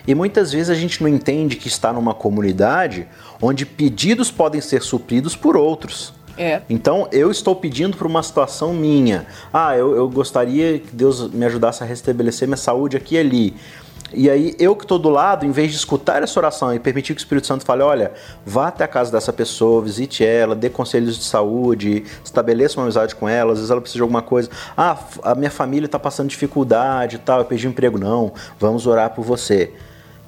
E 0.07 0.15
muitas 0.15 0.53
vezes 0.53 0.71
a 0.71 0.75
gente 0.75 1.03
não 1.03 1.09
entende 1.09 1.57
que 1.57 1.69
está 1.69 1.93
numa 1.93 2.15
comunidade 2.15 3.07
onde 3.41 3.67
pedidos 3.67 4.31
podem 4.31 4.61
ser 4.61 4.83
supridos 4.83 5.37
por 5.37 5.57
outros. 5.57 6.15
É. 6.39 6.63
Então 6.69 7.09
eu 7.13 7.31
estou 7.31 7.55
pedindo 7.55 7.97
para 7.97 8.09
uma 8.09 8.23
situação 8.23 8.73
minha. 8.73 9.27
Ah, 9.53 9.77
eu, 9.77 9.95
eu 9.95 10.09
gostaria 10.09 10.79
que 10.79 10.95
Deus 10.95 11.31
me 11.31 11.45
ajudasse 11.45 11.83
a 11.83 11.87
restabelecer 11.87 12.49
minha 12.49 12.57
saúde 12.57 12.97
aqui 12.97 13.17
e 13.17 13.19
ali. 13.19 13.55
E 14.15 14.29
aí, 14.29 14.55
eu 14.59 14.77
que 14.77 14.85
estou 14.85 14.99
do 14.99 15.09
lado, 15.09 15.47
em 15.47 15.51
vez 15.51 15.71
de 15.71 15.77
escutar 15.77 16.23
essa 16.23 16.39
oração 16.39 16.75
e 16.75 16.79
permitir 16.79 17.15
que 17.15 17.21
o 17.21 17.23
Espírito 17.23 17.47
Santo 17.47 17.65
fale: 17.65 17.83
olha, 17.83 18.13
vá 18.45 18.69
até 18.69 18.85
a 18.85 18.89
casa 18.89 19.11
dessa 19.11 19.33
pessoa, 19.33 19.83
visite 19.83 20.25
ela, 20.25 20.55
dê 20.55 20.69
conselhos 20.69 21.17
de 21.19 21.25
saúde, 21.25 22.05
estabeleça 22.25 22.79
uma 22.79 22.85
amizade 22.85 23.15
com 23.15 23.29
ela, 23.29 23.53
às 23.53 23.59
vezes 23.59 23.71
ela 23.71 23.81
precisa 23.81 23.99
de 23.99 24.03
alguma 24.03 24.23
coisa. 24.23 24.51
Ah, 24.77 24.99
a 25.23 25.35
minha 25.35 25.51
família 25.51 25.87
está 25.87 25.99
passando 25.99 26.29
dificuldade 26.29 27.17
e 27.17 27.19
tal, 27.19 27.39
eu 27.39 27.45
pedi 27.45 27.67
um 27.67 27.71
emprego. 27.71 27.99
Não, 27.99 28.33
vamos 28.59 28.87
orar 28.87 29.11
por 29.11 29.25
você. 29.25 29.73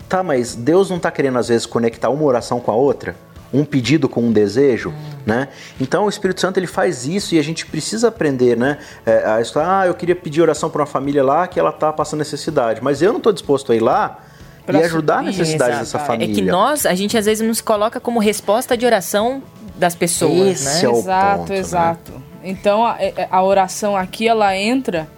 Tá, 0.08 0.22
mas 0.22 0.54
Deus 0.54 0.90
não 0.90 0.98
está 0.98 1.10
querendo, 1.10 1.38
às 1.38 1.48
vezes, 1.48 1.66
conectar 1.66 2.10
uma 2.10 2.24
oração 2.24 2.60
com 2.60 2.70
a 2.70 2.74
outra? 2.74 3.16
Um 3.54 3.64
pedido 3.64 4.08
com 4.08 4.20
um 4.20 4.32
desejo, 4.32 4.90
hum. 4.90 4.94
né? 5.24 5.48
Então 5.80 6.06
o 6.06 6.08
Espírito 6.08 6.40
Santo 6.40 6.58
ele 6.58 6.66
faz 6.66 7.06
isso 7.06 7.34
e 7.34 7.38
a 7.38 7.42
gente 7.42 7.64
precisa 7.66 8.08
aprender, 8.08 8.56
né? 8.56 8.78
É, 9.06 9.24
a 9.26 9.40
história, 9.40 9.68
ah, 9.70 9.86
eu 9.86 9.94
queria 9.94 10.16
pedir 10.16 10.42
oração 10.42 10.68
para 10.68 10.80
uma 10.80 10.86
família 10.86 11.22
lá 11.22 11.46
que 11.46 11.58
ela 11.58 11.70
está 11.70 11.92
passando 11.92 12.18
necessidade, 12.18 12.82
mas 12.82 13.00
eu 13.00 13.12
não 13.12 13.18
estou 13.18 13.32
disposto 13.32 13.70
a 13.72 13.76
ir 13.76 13.80
lá 13.80 14.20
pra 14.66 14.80
e 14.80 14.84
ajudar 14.84 15.18
a 15.18 15.22
necessidade 15.22 15.78
dessa 15.78 15.98
família. 15.98 16.32
É 16.32 16.34
que 16.34 16.42
nós, 16.42 16.84
a 16.84 16.94
gente 16.94 17.16
às 17.16 17.26
vezes 17.26 17.46
nos 17.46 17.60
coloca 17.60 18.00
como 18.00 18.18
resposta 18.18 18.76
de 18.76 18.84
oração 18.84 19.42
das 19.76 19.94
pessoas, 19.94 20.66
Esse 20.66 20.82
né? 20.82 20.84
É 20.84 20.88
o 20.88 20.98
exato, 20.98 21.38
ponto, 21.38 21.52
né? 21.52 21.58
exato. 21.58 22.12
Né? 22.12 22.20
Então 22.44 22.84
a, 22.84 22.96
é, 23.00 23.28
a 23.30 23.42
oração 23.42 23.96
aqui 23.96 24.26
ela 24.28 24.56
entra 24.56 25.08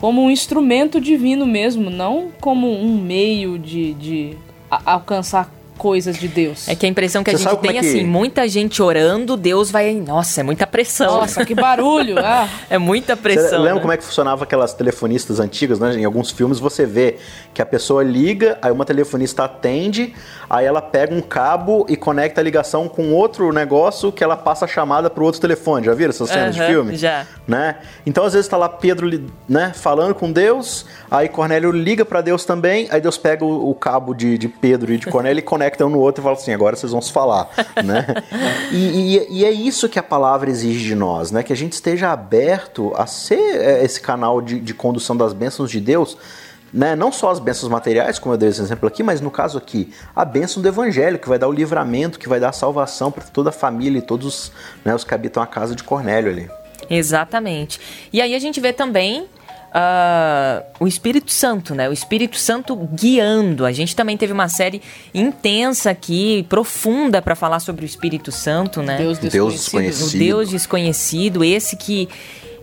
como 0.00 0.20
um 0.20 0.30
instrumento 0.30 1.00
divino 1.00 1.46
mesmo, 1.46 1.88
não 1.88 2.30
como 2.40 2.68
um 2.68 2.98
meio 3.00 3.56
de, 3.56 3.94
de 3.94 4.36
alcançar 4.84 5.48
coisas 5.76 6.16
de 6.16 6.28
Deus. 6.28 6.68
É 6.68 6.74
que 6.74 6.86
a 6.86 6.88
impressão 6.88 7.22
que 7.24 7.30
Você 7.30 7.48
a 7.48 7.50
gente 7.50 7.60
tem 7.60 7.78
é 7.78 7.80
que... 7.80 7.86
assim, 7.86 8.04
muita 8.04 8.48
gente 8.48 8.82
orando, 8.82 9.36
Deus 9.36 9.70
vai. 9.70 9.92
Nossa, 9.94 10.40
é 10.40 10.42
muita 10.44 10.66
pressão. 10.66 11.20
Nossa, 11.20 11.44
que 11.44 11.54
barulho! 11.54 12.16
Ah. 12.24 12.48
É 12.70 12.78
muita 12.78 13.16
pressão. 13.16 13.48
Você 13.48 13.56
lembra 13.56 13.74
né? 13.74 13.80
como 13.80 13.92
é 13.92 13.96
que 13.96 14.04
funcionava 14.04 14.44
aquelas 14.44 14.72
telefonistas 14.72 15.40
antigas, 15.40 15.80
né? 15.80 15.94
Em 15.94 16.04
alguns 16.04 16.30
filmes 16.30 16.58
você 16.58 16.86
vê 16.86 17.16
que 17.52 17.60
a 17.60 17.66
pessoa 17.66 18.02
liga, 18.02 18.58
aí 18.62 18.70
uma 18.70 18.84
telefonista 18.84 19.44
atende, 19.44 20.14
aí 20.48 20.64
ela 20.64 20.80
pega 20.80 21.12
um 21.12 21.20
cabo 21.20 21.84
e 21.88 21.96
conecta 21.96 22.40
a 22.40 22.44
ligação 22.44 22.88
com 22.88 23.12
outro 23.12 23.52
negócio 23.52 24.12
que 24.12 24.22
ela 24.22 24.36
passa 24.36 24.66
a 24.66 24.68
chamada 24.68 25.10
para 25.10 25.22
o 25.22 25.26
outro 25.26 25.40
telefone. 25.40 25.86
Já 25.86 25.94
viram 25.94 26.10
essas 26.10 26.28
cenas 26.28 26.56
uhum, 26.56 26.62
de 26.62 26.68
filme? 26.68 26.96
Já. 26.96 27.26
Né? 27.46 27.76
Então 28.06 28.24
às 28.24 28.32
vezes 28.32 28.46
está 28.46 28.56
lá 28.56 28.68
Pedro, 28.68 29.10
né, 29.48 29.72
falando 29.74 30.14
com 30.14 30.30
Deus, 30.30 30.86
aí 31.10 31.28
Cornélio 31.28 31.70
liga 31.70 32.04
para 32.04 32.20
Deus 32.20 32.44
também, 32.44 32.86
aí 32.90 33.00
Deus 33.00 33.18
pega 33.18 33.44
o, 33.44 33.70
o 33.70 33.74
cabo 33.74 34.14
de, 34.14 34.38
de 34.38 34.48
Pedro 34.48 34.92
e 34.92 34.98
de 34.98 35.06
Cornélio 35.06 35.40
e 35.40 35.42
conecta 35.42 35.71
conecta 35.72 35.88
no 35.88 35.98
outro 35.98 36.22
e 36.22 36.24
fala 36.24 36.36
assim, 36.36 36.52
agora 36.52 36.76
vocês 36.76 36.92
vão 36.92 37.00
se 37.00 37.12
falar, 37.12 37.48
né? 37.82 38.06
E, 38.70 38.76
e, 38.76 39.38
e, 39.38 39.44
é 39.44 39.50
isso 39.50 39.88
que 39.88 39.98
a 39.98 40.02
palavra 40.02 40.50
exige 40.50 40.84
de 40.84 40.94
nós, 40.94 41.30
né? 41.30 41.42
Que 41.42 41.52
a 41.52 41.56
gente 41.56 41.72
esteja 41.72 42.10
aberto 42.10 42.92
a 42.96 43.06
ser 43.06 43.40
é, 43.56 43.84
esse 43.84 44.00
canal 44.00 44.40
de, 44.40 44.60
de 44.60 44.74
condução 44.74 45.16
das 45.16 45.32
bênçãos 45.32 45.70
de 45.70 45.80
Deus, 45.80 46.16
né? 46.72 46.94
Não 46.94 47.10
só 47.10 47.30
as 47.30 47.38
bênçãos 47.38 47.70
materiais, 47.70 48.18
como 48.18 48.34
eu 48.34 48.38
dei 48.38 48.50
esse 48.50 48.60
exemplo 48.60 48.86
aqui, 48.86 49.02
mas 49.02 49.20
no 49.20 49.30
caso 49.30 49.58
aqui, 49.58 49.92
a 50.14 50.24
bênção 50.24 50.62
do 50.62 50.68
evangelho, 50.68 51.18
que 51.18 51.28
vai 51.28 51.38
dar 51.38 51.48
o 51.48 51.52
livramento, 51.52 52.18
que 52.18 52.28
vai 52.28 52.38
dar 52.38 52.50
a 52.50 52.52
salvação 52.52 53.10
para 53.10 53.24
toda 53.24 53.50
a 53.50 53.52
família 53.52 53.98
e 53.98 54.02
todos 54.02 54.52
né, 54.84 54.94
os 54.94 55.04
que 55.04 55.14
habitam 55.14 55.42
a 55.42 55.46
casa 55.46 55.74
de 55.74 55.82
Cornélio 55.82 56.30
ali. 56.30 56.50
Exatamente. 56.90 57.80
E 58.12 58.20
aí 58.20 58.34
a 58.34 58.38
gente 58.38 58.60
vê 58.60 58.72
também 58.72 59.26
uh, 59.72 60.64
o 60.78 60.86
Espírito 60.86 61.30
Santo, 61.30 61.74
né? 61.74 61.88
O 61.88 61.92
Espírito 61.92 62.36
Santo 62.36 62.76
guiando. 62.76 63.64
A 63.64 63.72
gente 63.72 63.96
também 63.96 64.16
teve 64.16 64.32
uma 64.32 64.48
série 64.48 64.82
intensa 65.14 65.90
aqui, 65.90 66.46
profunda, 66.48 67.20
para 67.22 67.34
falar 67.34 67.60
sobre 67.60 67.84
o 67.84 67.86
Espírito 67.86 68.30
Santo, 68.30 68.82
né? 68.82 68.98
Deus 68.98 69.18
desconhecido. 69.18 69.32
Deus 69.32 69.54
desconhecido. 69.54 70.14
O 70.14 70.18
Deus 70.18 70.50
desconhecido, 70.50 71.44
esse 71.44 71.76
que. 71.76 72.08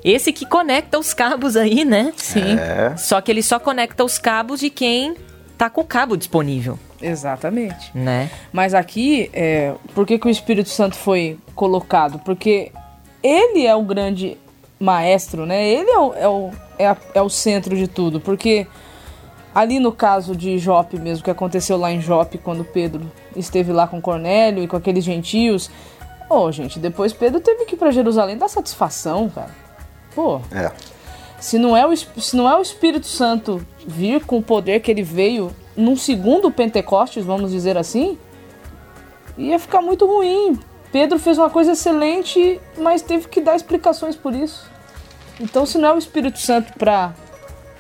Esse 0.02 0.32
que 0.32 0.46
conecta 0.46 0.98
os 0.98 1.14
cabos 1.14 1.58
aí, 1.58 1.84
né? 1.84 2.14
Sim. 2.16 2.58
É. 2.58 2.96
Só 2.96 3.20
que 3.20 3.30
ele 3.30 3.44
só 3.44 3.60
conecta 3.60 4.02
os 4.02 4.18
cabos 4.18 4.62
de 4.62 4.70
quem 4.70 5.14
tá 5.58 5.70
com 5.70 5.82
o 5.82 5.84
cabo 5.84 6.16
disponível. 6.16 6.80
Exatamente. 7.02 7.92
Né? 7.94 8.30
Mas 8.54 8.74
aqui, 8.74 9.30
é, 9.34 9.74
por 9.94 10.08
que, 10.08 10.18
que 10.18 10.26
o 10.26 10.30
Espírito 10.30 10.70
Santo 10.70 10.96
foi 10.96 11.38
colocado? 11.54 12.18
Porque 12.20 12.72
ele 13.22 13.66
é 13.68 13.76
o 13.76 13.84
grande 13.84 14.38
maestro, 14.80 15.46
né? 15.46 15.68
Ele 15.68 15.90
é 15.90 16.00
o, 16.00 16.14
é 16.14 16.28
o, 16.28 16.52
é, 16.78 16.88
a, 16.88 16.98
é 17.16 17.22
o 17.22 17.30
centro 17.30 17.76
de 17.76 17.88
tudo, 17.88 18.20
porque 18.20 18.66
ali 19.54 19.80
no 19.80 19.92
caso 19.92 20.36
de 20.36 20.58
Jope 20.58 20.98
mesmo, 20.98 21.24
que 21.24 21.32
aconteceu 21.32 21.78
lá 21.78 21.92
em 21.92 22.00
Jope, 22.00 22.38
quando 22.38 22.64
Pedro 22.64 23.12
esteve 23.36 23.72
lá 23.72 23.88
com 23.88 24.02
Cornélio 24.02 24.64
e 24.64 24.68
com 24.68 24.78
aqueles 24.78 25.04
gentios, 25.04 25.70
ô 26.30 26.36
oh, 26.36 26.52
gente, 26.52 26.80
depois 26.80 27.12
Pedro 27.12 27.40
teve 27.40 27.66
que 27.66 27.76
ir 27.76 27.78
para 27.78 27.92
Jerusalém 27.92 28.38
dar 28.38 28.48
satisfação, 28.48 29.30
cara. 29.30 29.52
Pô. 30.16 30.40
É. 30.52 30.72
Se 31.40 31.58
não, 31.58 31.76
é 31.76 31.86
o, 31.86 31.96
se 31.96 32.36
não 32.36 32.50
é 32.50 32.58
o 32.58 32.62
Espírito 32.62 33.08
Santo 33.08 33.66
vir 33.88 34.26
com 34.26 34.38
o 34.38 34.44
poder 34.44 34.82
que 34.82 34.92
ele 34.92 35.04
veio 35.04 35.52
num 35.76 35.96
segundo 35.96 36.52
Pentecostes, 36.52 37.24
vamos 37.24 37.52
dizer 37.52 37.78
assim, 37.78 38.18
ia 39.38 39.58
ficar 39.58 39.82
muito 39.82 40.06
ruim. 40.06 40.60
Pedro 40.92 41.20
fez 41.20 41.38
uma 41.38 41.50
coisa 41.50 41.74
excelente, 41.74 42.60
mas 42.78 43.02
teve 43.02 43.28
que 43.28 43.42
dar 43.42 43.56
explicações 43.56 44.16
por 44.16 44.34
isso. 44.34 44.70
Então, 45.40 45.66
se 45.66 45.78
não 45.78 45.90
é 45.90 45.94
o 45.94 45.98
Espírito 45.98 46.40
Santo 46.40 46.74
para 46.78 47.14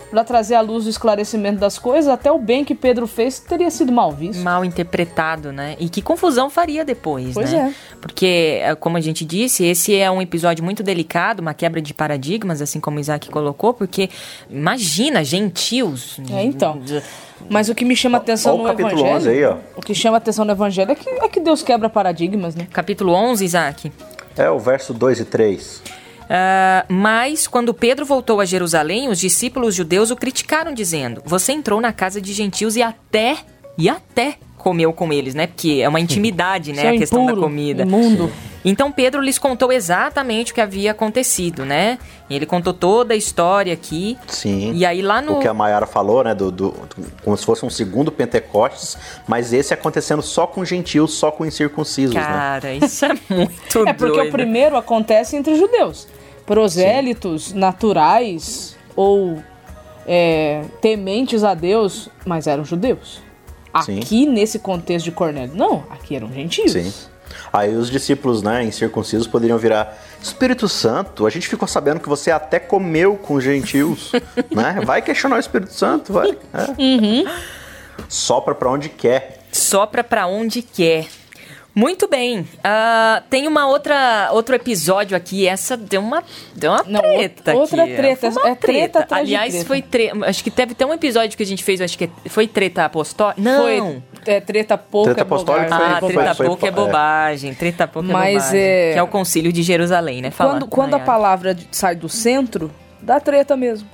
para 0.09 0.23
trazer 0.23 0.55
à 0.55 0.61
luz 0.61 0.85
o 0.85 0.89
esclarecimento 0.89 1.59
das 1.59 1.77
coisas, 1.77 2.11
até 2.11 2.31
o 2.31 2.39
bem 2.39 2.65
que 2.65 2.73
Pedro 2.73 3.07
fez 3.07 3.39
teria 3.39 3.69
sido 3.69 3.91
mal 3.91 4.11
visto. 4.11 4.41
Mal 4.41 4.65
interpretado, 4.65 5.51
né? 5.51 5.75
E 5.79 5.89
que 5.89 6.01
confusão 6.01 6.49
faria 6.49 6.83
depois, 6.83 7.33
pois 7.33 7.51
né? 7.51 7.73
É. 7.73 7.97
Porque, 8.01 8.59
é, 8.61 8.75
como 8.75 8.97
a 8.97 9.01
gente 9.01 9.23
disse, 9.23 9.65
esse 9.65 9.95
é 9.95 10.09
um 10.09 10.21
episódio 10.21 10.63
muito 10.63 10.81
delicado, 10.81 11.39
uma 11.39 11.53
quebra 11.53 11.81
de 11.81 11.93
paradigmas, 11.93 12.61
assim 12.61 12.79
como 12.79 12.97
o 12.97 12.99
Isaac 12.99 13.29
colocou, 13.29 13.73
porque 13.73 14.09
imagina, 14.49 15.23
gentios. 15.23 16.19
É, 16.31 16.43
então. 16.43 16.81
Mas 17.49 17.69
o 17.69 17.75
que 17.75 17.85
me 17.85 17.95
chama 17.95 18.17
atenção 18.17 18.57
no 18.57 18.67
Evangelho. 18.67 19.29
Aí, 19.29 19.45
ó. 19.45 19.57
O 19.75 19.81
que 19.81 19.93
chama 19.93 20.17
atenção 20.17 20.43
no 20.43 20.51
Evangelho 20.51 20.91
é 20.91 20.95
que, 20.95 21.09
é 21.09 21.27
que 21.29 21.39
Deus 21.39 21.61
quebra 21.61 21.89
paradigmas, 21.89 22.55
né? 22.55 22.67
Capítulo 22.71 23.13
11, 23.13 23.45
Isaac. 23.45 23.91
É, 24.37 24.49
o 24.49 24.59
verso 24.59 24.93
2 24.93 25.21
e 25.21 25.25
3. 25.25 25.98
Uh, 26.29 26.85
mas, 26.93 27.47
quando 27.47 27.73
Pedro 27.73 28.05
voltou 28.05 28.39
a 28.39 28.45
Jerusalém, 28.45 29.09
os 29.09 29.19
discípulos 29.19 29.73
judeus 29.73 30.11
o 30.11 30.15
criticaram, 30.15 30.73
dizendo: 30.73 31.23
Você 31.25 31.51
entrou 31.53 31.81
na 31.81 31.91
casa 31.91 32.21
de 32.21 32.31
gentios 32.33 32.75
e 32.75 32.83
até, 32.83 33.37
e 33.77 33.89
até 33.89 34.35
comeu 34.55 34.93
com 34.93 35.11
eles, 35.11 35.33
né? 35.33 35.47
Porque 35.47 35.79
é 35.81 35.89
uma 35.89 35.99
intimidade, 35.99 36.71
né? 36.71 36.81
Isso 36.81 36.87
é 36.87 36.95
a 36.95 36.97
questão 36.99 37.23
impuro, 37.23 37.41
da 37.41 37.47
comida. 37.47 37.83
Imundo. 37.83 38.31
Então 38.63 38.91
Pedro 38.91 39.21
lhes 39.21 39.39
contou 39.39 39.71
exatamente 39.71 40.51
o 40.51 40.55
que 40.55 40.59
havia 40.59 40.91
acontecido, 40.91 41.65
né? 41.65 41.97
E 42.29 42.35
ele 42.35 42.45
contou 42.45 42.73
toda 42.73 43.13
a 43.13 43.17
história 43.17 43.73
aqui. 43.73 44.17
Sim. 44.27 44.73
E 44.75 44.85
aí 44.85 45.01
lá 45.01 45.21
no. 45.21 45.37
O 45.37 45.39
que 45.39 45.47
a 45.47 45.53
Mayara 45.53 45.87
falou, 45.87 46.23
né? 46.25 46.35
Do, 46.35 46.51
do- 46.51 46.75
como 47.23 47.37
se 47.37 47.45
fosse 47.45 47.65
um 47.65 47.69
segundo 47.69 48.11
Pentecostes, 48.11 48.97
mas 49.25 49.51
esse 49.53 49.73
acontecendo 49.73 50.21
só 50.21 50.45
com 50.45 50.63
gentios, 50.65 51.13
só 51.13 51.31
com 51.31 51.45
incircuncisos, 51.45 52.13
né? 52.13 52.21
Cara, 52.21 52.73
isso 52.73 53.05
é 53.05 53.13
muito 53.33 53.87
É 53.87 53.93
porque 53.93 54.17
doido. 54.17 54.27
o 54.27 54.31
primeiro 54.31 54.75
acontece 54.75 55.35
entre 55.37 55.55
judeus. 55.55 56.05
Prosélitos 56.49 57.53
naturais 57.53 58.75
ou 58.95 59.37
é, 60.07 60.63
tementes 60.81 61.43
a 61.43 61.53
Deus, 61.53 62.09
mas 62.25 62.47
eram 62.47 62.65
judeus. 62.65 63.21
Sim. 63.85 63.99
Aqui, 63.99 64.25
nesse 64.25 64.57
contexto 64.57 65.05
de 65.05 65.11
Cornélio, 65.11 65.55
não, 65.55 65.83
aqui 65.91 66.15
eram 66.15 66.33
gentios. 66.33 66.71
Sim. 66.71 66.91
Aí 67.53 67.75
os 67.75 67.87
discípulos, 67.87 68.41
né, 68.41 68.63
incircuncisos 68.63 69.27
poderiam 69.27 69.59
virar 69.59 69.95
Espírito 70.19 70.67
Santo, 70.67 71.27
a 71.27 71.29
gente 71.29 71.47
ficou 71.47 71.67
sabendo 71.67 71.99
que 71.99 72.09
você 72.09 72.31
até 72.31 72.59
comeu 72.59 73.15
com 73.15 73.35
os 73.35 73.43
gentios, 73.43 74.11
né? 74.49 74.81
Vai 74.83 75.03
questionar 75.03 75.35
o 75.35 75.39
Espírito 75.39 75.71
Santo, 75.71 76.11
vai. 76.11 76.35
É. 76.51 76.81
Uhum. 76.81 77.25
Sopra 78.07 78.55
pra 78.55 78.71
onde 78.71 78.89
quer. 78.89 79.43
Sopra 79.51 80.03
pra 80.03 80.25
onde 80.25 80.63
quer. 80.63 81.05
Muito 81.79 82.07
bem. 82.09 82.45
Ah, 82.61 83.23
tem 83.29 83.47
uma 83.47 83.65
outra 83.67 84.29
outro 84.33 84.53
episódio 84.53 85.15
aqui. 85.15 85.47
Essa 85.47 85.77
deu 85.77 86.01
uma 86.01 86.21
deu 86.53 86.71
uma 86.71 86.83
Não, 86.85 86.99
treta 87.01 87.55
outra 87.55 87.83
aqui. 87.83 87.95
treta, 87.95 88.31
Foi 88.31 88.41
uma 88.43 88.49
é 88.49 88.55
treta 88.55 89.05
de 89.05 89.13
Aliás, 89.13 89.51
treta. 89.53 89.65
foi 89.67 89.81
tre... 89.81 90.11
acho 90.25 90.43
que 90.43 90.51
teve 90.51 90.73
até 90.73 90.85
um 90.85 90.93
episódio 90.93 91.37
que 91.37 91.43
a 91.43 91.45
gente 91.45 91.63
fez, 91.63 91.79
acho 91.79 91.97
que 91.97 92.09
foi 92.27 92.47
treta 92.47 92.83
apostólica. 92.83 93.41
Não. 93.41 93.61
Foi 93.63 94.01
é, 94.25 94.41
treta 94.41 94.77
pouca, 94.77 95.13
Treta 95.15 95.25
bobagem. 95.25 95.67
Ah, 95.71 95.97
foi- 96.01 96.13
treta 96.13 96.35
foi- 96.35 96.45
pouca 96.47 96.65
é 96.65 96.69
é. 96.69 96.71
bobagem. 96.71 97.53
Treta 97.53 97.87
pouca 97.87 98.09
Mas 98.11 98.35
é 98.35 98.57
bobagem. 98.57 98.59
é- 98.61 98.93
Que 98.93 98.99
é 98.99 99.03
o 99.03 99.07
concílio 99.07 99.53
de 99.53 99.63
Jerusalém, 99.63 100.21
né? 100.21 100.31
Fala, 100.31 100.51
Quando, 100.51 100.67
quando 100.67 100.93
a 100.95 100.99
palavra 100.99 101.55
sai 101.71 101.95
do 101.95 102.09
centro, 102.09 102.69
dá 103.01 103.19
treta 103.21 103.55
mesmo. 103.55 103.87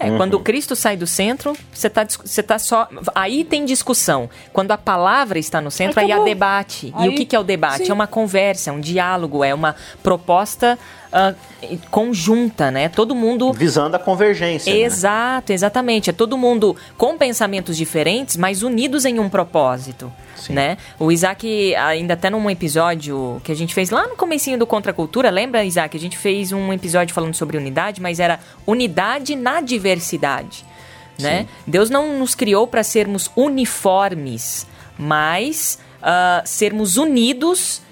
É, 0.00 0.16
quando 0.16 0.38
Cristo 0.40 0.76
sai 0.76 0.96
do 0.96 1.06
centro, 1.06 1.56
você 1.72 1.90
tá, 1.90 2.06
você 2.06 2.42
tá 2.42 2.58
só. 2.58 2.88
Aí 3.14 3.44
tem 3.44 3.64
discussão. 3.64 4.30
Quando 4.52 4.70
a 4.70 4.78
palavra 4.78 5.38
está 5.38 5.60
no 5.60 5.70
centro, 5.70 5.98
aí 6.00 6.06
há 6.12 6.14
Acabou. 6.14 6.24
debate. 6.24 6.86
e 6.96 7.02
Aí- 7.02 7.08
o 7.08 7.14
que, 7.14 7.24
que 7.24 7.34
é 7.34 7.38
o 7.40 7.42
debate? 7.42 7.84
sim. 7.84 7.90
É 7.90 7.94
uma 7.94 8.06
conversa, 8.06 8.70
é 8.70 8.72
um 8.72 8.80
diálogo, 8.80 9.42
é 9.42 9.52
uma 9.52 9.74
proposta 10.02 10.78
ah, 11.12 11.34
conjunta, 11.90 12.70
né? 12.70 12.88
Todo 12.88 13.14
mundo. 13.14 13.52
Visando 13.52 13.96
a 13.96 13.98
convergência. 13.98 14.72
né? 14.72 14.80
Exato, 14.80 15.52
exatamente. 15.52 16.10
É 16.10 16.12
todo 16.12 16.36
mundo 16.36 16.76
com 16.96 17.16
pensamentos 17.16 17.76
diferentes, 17.76 18.36
mas 18.36 18.62
unidos 18.62 19.04
em 19.04 19.18
um 19.18 19.28
propósito, 19.28 20.12
Sim. 20.36 20.52
né? 20.52 20.76
O 20.98 21.10
Isaac, 21.10 21.74
ainda 21.76 22.14
até 22.14 22.30
num 22.30 22.50
episódio 22.50 23.40
que 23.42 23.50
a 23.50 23.56
gente 23.56 23.74
fez 23.74 23.90
lá 23.90 24.06
no 24.06 24.16
comecinho 24.16 24.58
do 24.58 24.66
Contra 24.66 24.92
a 24.92 24.94
Cultura, 24.94 25.30
lembra, 25.30 25.64
Isaac? 25.64 25.96
A 25.96 26.00
gente 26.00 26.16
fez 26.16 26.52
um 26.52 26.72
episódio 26.72 27.14
falando 27.14 27.34
sobre 27.34 27.56
unidade, 27.56 28.00
mas 28.00 28.20
era 28.20 28.38
unidade 28.66 29.34
na 29.34 29.60
diversidade, 29.60 30.64
né? 31.18 31.46
Deus 31.66 31.90
não 31.90 32.18
nos 32.18 32.34
criou 32.34 32.66
para 32.66 32.82
sermos 32.82 33.30
uniformes, 33.34 34.66
mas 34.96 35.78
ah, 36.02 36.42
sermos 36.44 36.96
unidos 36.96 37.82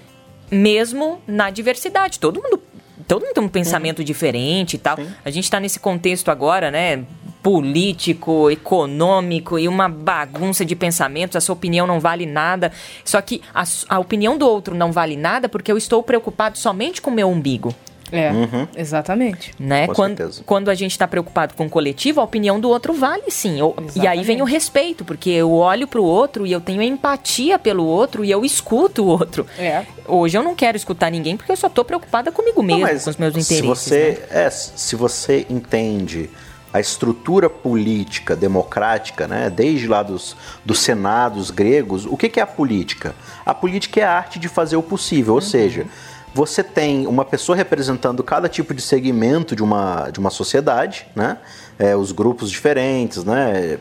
mesmo 0.49 1.21
na 1.27 1.49
diversidade. 1.49 2.19
Todo 2.19 2.41
mundo, 2.41 2.61
todo 3.07 3.23
mundo 3.23 3.33
tem 3.33 3.43
um 3.43 3.47
pensamento 3.47 4.03
diferente 4.03 4.75
e 4.75 4.77
tal. 4.79 4.97
Sim. 4.97 5.07
A 5.23 5.29
gente 5.29 5.49
tá 5.49 5.59
nesse 5.59 5.79
contexto 5.79 6.29
agora, 6.29 6.69
né? 6.69 7.03
Político, 7.41 8.51
econômico 8.51 9.57
e 9.57 9.67
uma 9.67 9.87
bagunça 9.87 10.65
de 10.65 10.75
pensamentos. 10.75 11.35
A 11.35 11.41
sua 11.41 11.53
opinião 11.53 11.87
não 11.87 11.99
vale 11.99 12.25
nada. 12.25 12.71
Só 13.05 13.21
que 13.21 13.41
a, 13.53 13.63
a 13.87 13.99
opinião 13.99 14.37
do 14.37 14.47
outro 14.47 14.75
não 14.75 14.91
vale 14.91 15.15
nada 15.15 15.47
porque 15.47 15.71
eu 15.71 15.77
estou 15.77 16.03
preocupado 16.03 16.57
somente 16.57 17.01
com 17.01 17.09
o 17.09 17.13
meu 17.13 17.29
umbigo. 17.29 17.73
É, 18.11 18.31
exatamente. 18.75 19.53
Né? 19.59 19.87
Com 19.87 19.93
quando, 19.93 20.17
certeza. 20.17 20.41
quando 20.45 20.69
a 20.69 20.75
gente 20.75 20.91
está 20.91 21.07
preocupado 21.07 21.53
com 21.55 21.65
o 21.65 21.69
coletivo, 21.69 22.21
a 22.21 22.23
opinião 22.23 22.59
do 22.59 22.69
outro 22.69 22.93
vale 22.93 23.29
sim. 23.29 23.59
Eu- 23.59 23.75
e 23.95 24.07
aí 24.07 24.23
vem 24.23 24.41
o 24.41 24.45
respeito, 24.45 25.03
porque 25.03 25.29
eu 25.29 25.51
olho 25.51 25.87
pro 25.87 26.03
outro 26.03 26.45
e 26.45 26.51
eu 26.51 26.61
tenho 26.61 26.81
empatia 26.81 27.59
pelo 27.59 27.85
outro 27.85 28.23
e 28.23 28.31
eu 28.31 28.45
escuto 28.45 29.03
o 29.03 29.07
outro. 29.07 29.45
É. 29.57 29.83
Hoje 30.07 30.37
eu 30.37 30.43
não 30.43 30.55
quero 30.55 30.77
escutar 30.77 31.09
ninguém 31.11 31.35
porque 31.35 31.51
eu 31.51 31.57
só 31.57 31.67
tô 31.69 31.83
preocupada 31.83 32.31
comigo 32.31 32.63
mesmo, 32.63 32.81
Não, 32.87 32.99
com 32.99 33.09
os 33.09 33.17
meus 33.17 33.33
se 33.33 33.39
interesses. 33.55 33.65
você, 33.65 34.09
né? 34.31 34.45
é, 34.45 34.49
se 34.49 34.95
você 34.95 35.45
entende 35.49 36.29
a 36.73 36.79
estrutura 36.81 37.49
política 37.49 38.35
democrática, 38.35 39.25
né, 39.27 39.49
desde 39.49 39.87
lá 39.87 40.03
dos, 40.03 40.35
dos 40.65 40.79
senados 40.79 41.49
gregos, 41.49 42.05
o 42.05 42.17
que, 42.17 42.27
que 42.29 42.39
é 42.39 42.43
a 42.43 42.47
política? 42.47 43.15
A 43.45 43.53
política 43.53 44.01
é 44.01 44.03
a 44.03 44.11
arte 44.11 44.37
de 44.37 44.47
fazer 44.47 44.75
o 44.75 44.83
possível, 44.83 45.33
Uhum. 45.33 45.35
ou 45.35 45.41
seja, 45.41 45.85
você 46.33 46.63
tem 46.63 47.07
uma 47.07 47.25
pessoa 47.25 47.55
representando 47.55 48.23
cada 48.23 48.47
tipo 48.47 48.73
de 48.73 48.81
segmento 48.81 49.55
de 49.55 49.63
uma, 49.63 50.09
de 50.11 50.19
uma 50.19 50.29
sociedade, 50.29 51.07
né, 51.15 51.37
é, 51.79 51.95
os 51.95 52.11
grupos 52.11 52.49
diferentes, 52.51 53.23
né, 53.23 53.79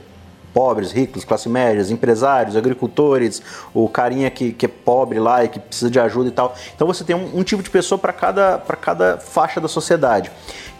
pobres, 0.56 0.90
ricos, 0.90 1.22
classe 1.22 1.50
médias, 1.50 1.90
empresários, 1.90 2.56
agricultores, 2.56 3.42
o 3.74 3.90
carinha 3.90 4.30
que, 4.30 4.52
que 4.52 4.64
é 4.64 4.68
pobre 4.68 5.18
lá 5.18 5.44
e 5.44 5.48
que 5.48 5.60
precisa 5.60 5.90
de 5.90 6.00
ajuda 6.00 6.30
e 6.30 6.32
tal. 6.32 6.54
Então 6.74 6.86
você 6.86 7.04
tem 7.04 7.14
um, 7.14 7.40
um 7.40 7.42
tipo 7.42 7.62
de 7.62 7.68
pessoa 7.68 7.98
para 7.98 8.10
cada, 8.10 8.56
cada 8.80 9.18
faixa 9.18 9.60
da 9.60 9.68
sociedade. 9.68 10.30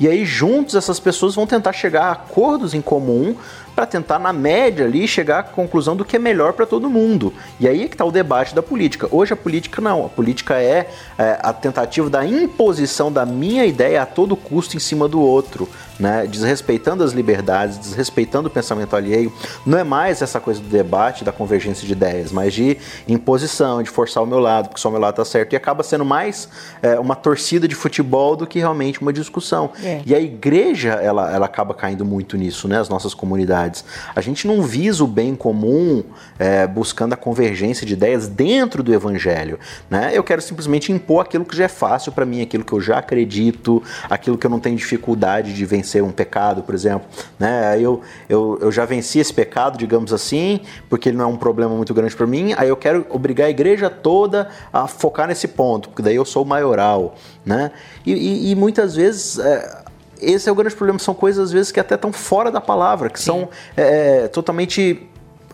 E 0.01 0.09
aí, 0.09 0.25
juntos, 0.25 0.75
essas 0.75 0.99
pessoas 0.99 1.35
vão 1.35 1.47
tentar 1.47 1.75
chegar 1.75 2.05
a 2.05 2.13
acordos 2.13 2.73
em 2.73 2.81
comum 2.81 3.37
para 3.77 3.85
tentar, 3.85 4.19
na 4.19 4.33
média 4.33 4.87
ali, 4.87 5.07
chegar 5.07 5.41
à 5.41 5.43
conclusão 5.43 5.95
do 5.95 6.03
que 6.03 6.17
é 6.17 6.19
melhor 6.19 6.55
para 6.55 6.65
todo 6.65 6.89
mundo. 6.89 7.35
E 7.61 7.69
aí 7.69 7.83
é 7.83 7.89
que 7.89 7.95
está 7.95 8.07
o 8.07 8.11
debate 8.11 8.55
da 8.55 8.63
política. 8.63 9.07
Hoje 9.11 9.35
a 9.35 9.37
política 9.37 9.83
não. 9.83 10.07
A 10.07 10.09
política 10.09 10.55
é, 10.55 10.89
é, 11.19 11.39
a 11.43 11.53
tentativa 11.53 12.09
da 12.09 12.25
imposição 12.25 13.13
da 13.13 13.27
minha 13.27 13.67
ideia 13.67 14.01
a 14.01 14.07
todo 14.07 14.35
custo 14.35 14.79
em 14.79 14.81
cima 14.81 15.07
do 15.07 15.21
outro, 15.21 15.69
né? 16.01 16.27
desrespeitando 16.27 17.05
as 17.05 17.13
liberdades, 17.13 17.77
desrespeitando 17.77 18.49
o 18.49 18.51
pensamento 18.51 18.97
alheio. 18.97 19.31
Não 19.67 19.77
é 19.77 19.85
mais 19.85 20.23
essa 20.23 20.41
coisa 20.41 20.59
do 20.59 20.69
debate, 20.69 21.23
da 21.23 21.33
convergência 21.33 21.87
de 21.87 21.93
ideias, 21.93 22.33
mas 22.33 22.55
de 22.55 22.79
imposição, 23.07 23.83
de 23.83 23.91
forçar 23.91 24.23
o 24.23 24.27
meu 24.27 24.39
lado, 24.39 24.69
porque 24.69 24.81
só 24.81 24.89
o 24.89 24.93
meu 24.93 25.01
lado 25.01 25.13
está 25.13 25.25
certo. 25.27 25.53
E 25.53 25.57
acaba 25.57 25.83
sendo 25.83 26.05
mais 26.05 26.49
é, 26.81 26.99
uma 26.99 27.15
torcida 27.15 27.69
de 27.69 27.75
futebol 27.75 28.37
do 28.37 28.47
que 28.47 28.59
realmente 28.59 29.03
uma 29.03 29.13
discussão. 29.13 29.71
É. 29.85 30.01
E 30.07 30.15
a 30.15 30.19
igreja, 30.19 30.93
ela, 30.93 31.31
ela 31.31 31.45
acaba 31.45 31.75
caindo 31.75 32.07
muito 32.07 32.39
nisso, 32.39 32.67
né? 32.67 32.81
As 32.81 32.89
nossas 32.89 33.13
comunidades. 33.13 33.66
A 34.15 34.21
gente 34.21 34.47
não 34.47 34.63
visa 34.63 35.03
o 35.05 35.07
bem 35.07 35.35
comum 35.35 36.03
é, 36.39 36.67
buscando 36.67 37.13
a 37.13 37.17
convergência 37.17 37.87
de 37.87 37.93
ideias 37.95 38.29
dentro 38.29 38.83
do 38.83 38.93
evangelho, 38.95 39.59
né? 39.91 40.11
Eu 40.15 40.23
quero 40.23 40.41
simplesmente 40.43 40.93
impor 40.93 41.23
aquilo 41.23 41.45
que 41.45 41.57
já 41.57 41.65
é 41.65 41.69
fácil 41.69 42.13
para 42.13 42.25
mim, 42.25 42.43
aquilo 42.43 42.65
que 42.65 42.73
eu 42.73 42.81
já 42.81 42.99
acredito, 42.99 43.83
aquilo 44.09 44.37
que 44.39 44.47
eu 44.47 44.51
não 44.51 44.61
tenho 44.61 44.77
dificuldade 44.77 45.53
de 45.55 45.65
vencer 45.65 46.03
um 46.03 46.11
pecado, 46.13 46.63
por 46.63 46.75
exemplo, 46.75 47.07
né? 47.39 47.77
Eu, 47.81 48.01
eu, 48.29 48.59
eu 48.61 48.73
já 48.73 48.85
venci 48.85 49.19
esse 49.19 49.33
pecado, 49.33 49.79
digamos 49.79 50.13
assim, 50.13 50.61
porque 50.89 51.09
ele 51.09 51.17
não 51.17 51.25
é 51.25 51.29
um 51.29 51.37
problema 51.37 51.75
muito 51.75 51.93
grande 51.95 52.15
para 52.15 52.27
mim, 52.27 52.55
aí 52.57 52.69
eu 52.69 52.77
quero 52.77 53.07
obrigar 53.11 53.47
a 53.47 53.51
igreja 53.51 53.89
toda 53.91 54.49
a 54.73 54.87
focar 54.87 55.27
nesse 55.29 55.49
ponto, 55.49 55.89
porque 55.89 56.03
daí 56.03 56.17
eu 56.17 56.25
sou 56.25 56.45
maioral, 56.45 57.15
né? 57.45 57.71
E, 58.05 58.13
e- 58.13 58.51
e 58.51 58.55
muitas 58.55 58.95
vezes... 58.95 59.39
é, 59.39 59.86
esse 60.21 60.49
é 60.49 60.53
o 60.53 60.55
grande 60.55 60.75
problema, 60.75 60.99
são 60.99 61.15
coisas 61.15 61.45
às 61.47 61.53
vezes 61.53 61.73
que 61.73 61.81
até 61.81 61.95
estão 61.95 62.13
fora 62.13 62.51
da 62.51 62.61
palavra, 62.61 63.09
que 63.11 63.21
são 63.21 63.49
é, 63.77 64.29
totalmente. 64.29 65.07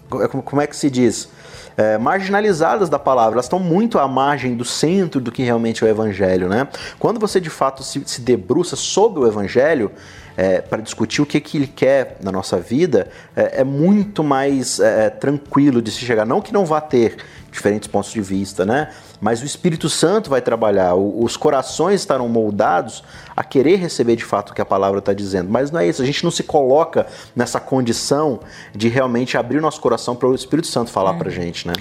como- 0.08 0.42
Como 0.42 0.60
é 0.62 0.66
que 0.66 0.76
se 0.76 0.90
diz? 0.90 1.28
É, 1.74 1.96
marginalizadas 1.96 2.90
da 2.90 2.98
palavra, 2.98 3.36
elas 3.36 3.46
estão 3.46 3.58
muito 3.58 3.98
à 3.98 4.06
margem 4.06 4.54
do 4.54 4.64
centro 4.64 5.20
do 5.22 5.32
que 5.32 5.42
realmente 5.42 5.82
é 5.82 5.86
o 5.86 5.90
evangelho, 5.90 6.46
né? 6.46 6.68
Quando 6.98 7.18
você 7.18 7.40
de 7.40 7.48
fato 7.48 7.82
se, 7.82 8.02
se 8.04 8.20
debruça 8.20 8.76
sobre 8.76 9.20
o 9.20 9.26
evangelho 9.26 9.90
para 10.68 10.82
discutir 10.82 11.20
o 11.22 11.26
que, 11.26 11.40
que 11.40 11.58
ele 11.58 11.66
quer 11.66 12.16
na 12.22 12.32
nossa 12.32 12.58
vida, 12.58 13.08
é, 13.36 13.60
é 13.60 13.64
muito 13.64 14.24
mais 14.24 14.80
é, 14.80 15.10
tranquilo 15.10 15.82
de 15.82 15.90
se 15.90 16.04
chegar. 16.04 16.24
Não 16.24 16.40
que 16.40 16.52
não 16.52 16.64
vá 16.64 16.80
ter 16.80 17.16
diferentes 17.50 17.86
pontos 17.86 18.10
de 18.10 18.20
vista, 18.20 18.64
né? 18.64 18.90
Mas 19.20 19.42
o 19.42 19.44
Espírito 19.44 19.88
Santo 19.88 20.30
vai 20.30 20.40
trabalhar, 20.40 20.94
os 20.94 21.36
corações 21.36 22.00
estarão 22.00 22.28
moldados 22.28 23.04
a 23.36 23.44
querer 23.44 23.76
receber 23.76 24.16
de 24.16 24.24
fato 24.24 24.50
o 24.50 24.54
que 24.54 24.62
a 24.62 24.64
palavra 24.64 24.98
está 24.98 25.12
dizendo. 25.12 25.50
Mas 25.50 25.70
não 25.70 25.78
é 25.78 25.86
isso, 25.86 26.02
a 26.02 26.06
gente 26.06 26.24
não 26.24 26.30
se 26.30 26.42
coloca 26.42 27.06
nessa 27.36 27.60
condição 27.60 28.40
de 28.74 28.88
realmente 28.88 29.36
abrir 29.36 29.58
o 29.58 29.60
nosso 29.60 29.80
coração 29.80 30.16
para 30.16 30.28
o 30.28 30.34
Espírito 30.34 30.66
Santo 30.66 30.90
falar 30.90 31.14
pra 31.14 31.30
gente, 31.30 31.68
né? 31.68 31.74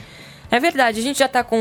É 0.52 0.60
verdade, 0.60 1.00
a 1.00 1.04
gente 1.04 1.20
já 1.20 1.30
tá 1.30 1.44
com. 1.44 1.58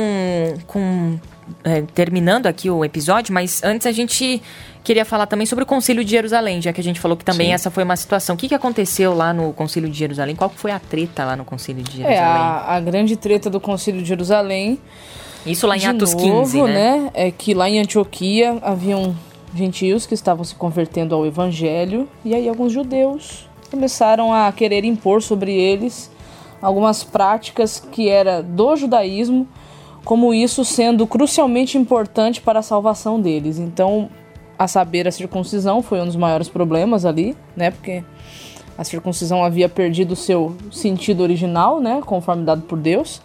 com 0.67 1.19
é, 1.65 1.83
terminando 1.95 2.47
aqui 2.47 2.71
o 2.71 2.85
episódio, 2.85 3.33
mas 3.33 3.63
antes 3.63 3.87
a 3.87 3.93
gente 3.93 4.43
queria 4.83 5.05
falar 5.05 5.27
também 5.27 5.47
sobre 5.47 5.65
o 5.65 5.67
Concílio 5.67 6.05
de 6.05 6.11
Jerusalém, 6.11 6.61
já 6.61 6.73
que 6.73 6.81
a 6.81 6.85
gente 6.85 6.99
falou 7.01 7.17
que 7.17 7.25
também 7.25 7.49
Sim. 7.49 7.53
essa 7.53 7.71
foi 7.71 7.85
uma 7.85 7.97
situação. 7.97 8.35
O 8.35 8.39
que, 8.39 8.49
que 8.49 8.55
aconteceu 8.55 9.15
lá 9.15 9.33
no 9.33 9.53
Concílio 9.53 9.89
de 9.89 9.99
Jerusalém? 9.99 10.35
Qual 10.35 10.51
foi 10.51 10.71
a 10.73 10.79
treta 10.79 11.25
lá 11.25 11.37
no 11.37 11.45
Concílio 11.45 11.83
de 11.83 12.03
É, 12.03 12.07
Jerusalém? 12.07 12.43
a, 12.43 12.75
a 12.77 12.81
grande 12.81 13.17
treta 13.17 13.51
do 13.51 13.61
Concílio 13.61 14.01
de 14.03 14.09
Jerusalém. 14.09 14.79
Isso 15.45 15.67
lá 15.67 15.77
em 15.77 15.81
de 15.81 15.87
Atos 15.87 16.13
novo, 16.15 16.43
15, 16.43 16.63
né? 16.63 17.11
É 17.15 17.31
que 17.31 17.55
lá 17.55 17.69
em 17.69 17.79
Antioquia 17.81 18.59
haviam 18.63 19.17
gentios 19.55 20.07
que 20.07 20.15
estavam 20.15 20.45
se 20.45 20.55
convertendo 20.55 21.15
ao 21.15 21.27
evangelho 21.27 22.09
e 22.25 22.35
aí 22.35 22.49
alguns 22.49 22.73
judeus 22.73 23.49
começaram 23.71 24.33
a 24.33 24.51
querer 24.53 24.85
impor 24.85 25.23
sobre 25.23 25.53
eles 25.53 26.11
algumas 26.61 27.03
práticas 27.03 27.83
que 27.91 28.09
era 28.09 28.43
do 28.43 28.77
judaísmo, 28.77 29.49
como 30.05 30.33
isso 30.33 30.65
sendo 30.65 31.07
crucialmente 31.07 31.77
importante 31.77 32.41
para 32.41 32.61
a 32.61 32.63
salvação 32.63 33.21
deles. 33.21 33.59
Então, 33.59 34.09
a 34.59 34.69
saber, 34.69 35.09
a 35.09 35.13
circuncisão 35.13 35.83
foi 35.83 36.01
um 36.01 36.07
dos 36.07 36.17
maiores 36.17 36.49
problemas 36.49 37.05
ali, 37.05 37.37
né? 37.57 37.71
Porque 37.71 38.05
a 38.77 38.85
circuncisão 38.85 39.45
havia 39.45 39.69
perdido 39.69 40.13
o 40.13 40.17
seu 40.17 40.57
sentido 40.71 41.23
original, 41.23 41.81
né? 41.81 42.01
Conforme 42.05 42.45
dado 42.45 42.63
por 42.63 42.79
Deus. 42.79 43.23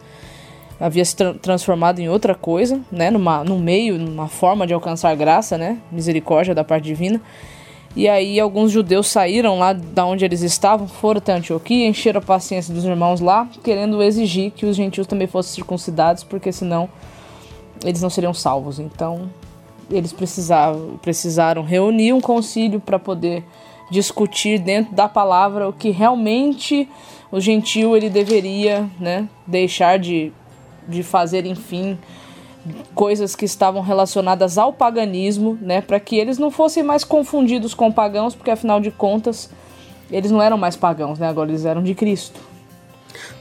Havia 0.80 1.06
se 1.06 1.16
tra 1.16 1.34
transformado 1.34 2.00
em 2.00 2.10
outra 2.10 2.36
coisa, 2.36 2.82
né? 2.92 3.10
Numa, 3.10 3.44
num 3.44 3.60
meio, 3.60 3.98
numa 3.98 4.28
forma 4.28 4.68
de 4.68 4.74
alcançar 4.74 5.16
graça, 5.16 5.58
né? 5.58 5.78
Misericórdia 5.92 6.54
da 6.54 6.64
parte 6.64 6.86
divina. 6.86 7.22
E 7.96 8.10
aí 8.10 8.40
alguns 8.40 8.72
judeus 8.72 9.08
saíram 9.08 9.58
lá 9.58 9.72
da 9.72 10.06
onde 10.06 10.26
eles 10.26 10.42
estavam, 10.42 10.86
foram 10.86 11.20
até 11.20 11.34
Antioquia, 11.34 11.88
encheram 11.88 12.20
a 12.20 12.24
paciência 12.24 12.74
dos 12.74 12.84
irmãos 12.84 13.22
lá, 13.22 13.48
querendo 13.64 14.04
exigir 14.04 14.52
que 14.52 14.66
os 14.66 14.76
gentios 14.76 15.08
também 15.08 15.28
fossem 15.28 15.54
circuncidados, 15.54 16.24
porque 16.24 16.52
senão 16.52 16.90
eles 17.86 18.02
não 18.02 18.10
seriam 18.10 18.34
salvos. 18.34 18.80
Então 18.80 19.30
eles 19.90 20.12
precisavam, 20.12 20.98
precisaram 21.02 21.64
reunir 21.64 22.12
um 22.12 22.20
concílio 22.20 22.82
para 22.82 23.00
poder 23.00 23.44
discutir 23.90 24.60
dentro 24.60 24.94
da 24.94 25.08
palavra 25.08 25.70
o 25.70 25.74
que 25.74 25.92
realmente 25.92 26.90
o 27.32 27.40
gentio 27.40 27.96
ele 27.96 28.10
deveria 28.10 28.90
né, 29.00 29.30
deixar 29.46 30.00
de, 30.00 30.34
de 30.88 31.04
fazer, 31.04 31.46
enfim, 31.46 31.98
coisas 32.94 33.36
que 33.36 33.46
estavam 33.46 33.82
relacionadas 33.82 34.58
ao 34.58 34.74
paganismo, 34.74 35.58
né, 35.62 35.82
para 35.82 36.00
que 36.00 36.18
eles 36.18 36.38
não 36.38 36.50
fossem 36.50 36.84
mais 36.84 37.04
confundidos 37.04 37.74
com 37.74 37.92
pagãos, 37.92 38.36
porque 38.36 38.52
afinal 38.52 38.80
de 38.80 38.92
contas 38.92 39.50
eles 40.12 40.32
não 40.32 40.42
eram 40.42 40.58
mais 40.58 40.76
pagãos, 40.76 41.20
né, 41.20 41.28
agora 41.28 41.50
eles 41.50 41.66
eram 41.66 41.84
de 41.84 41.94
Cristo. 41.94 42.40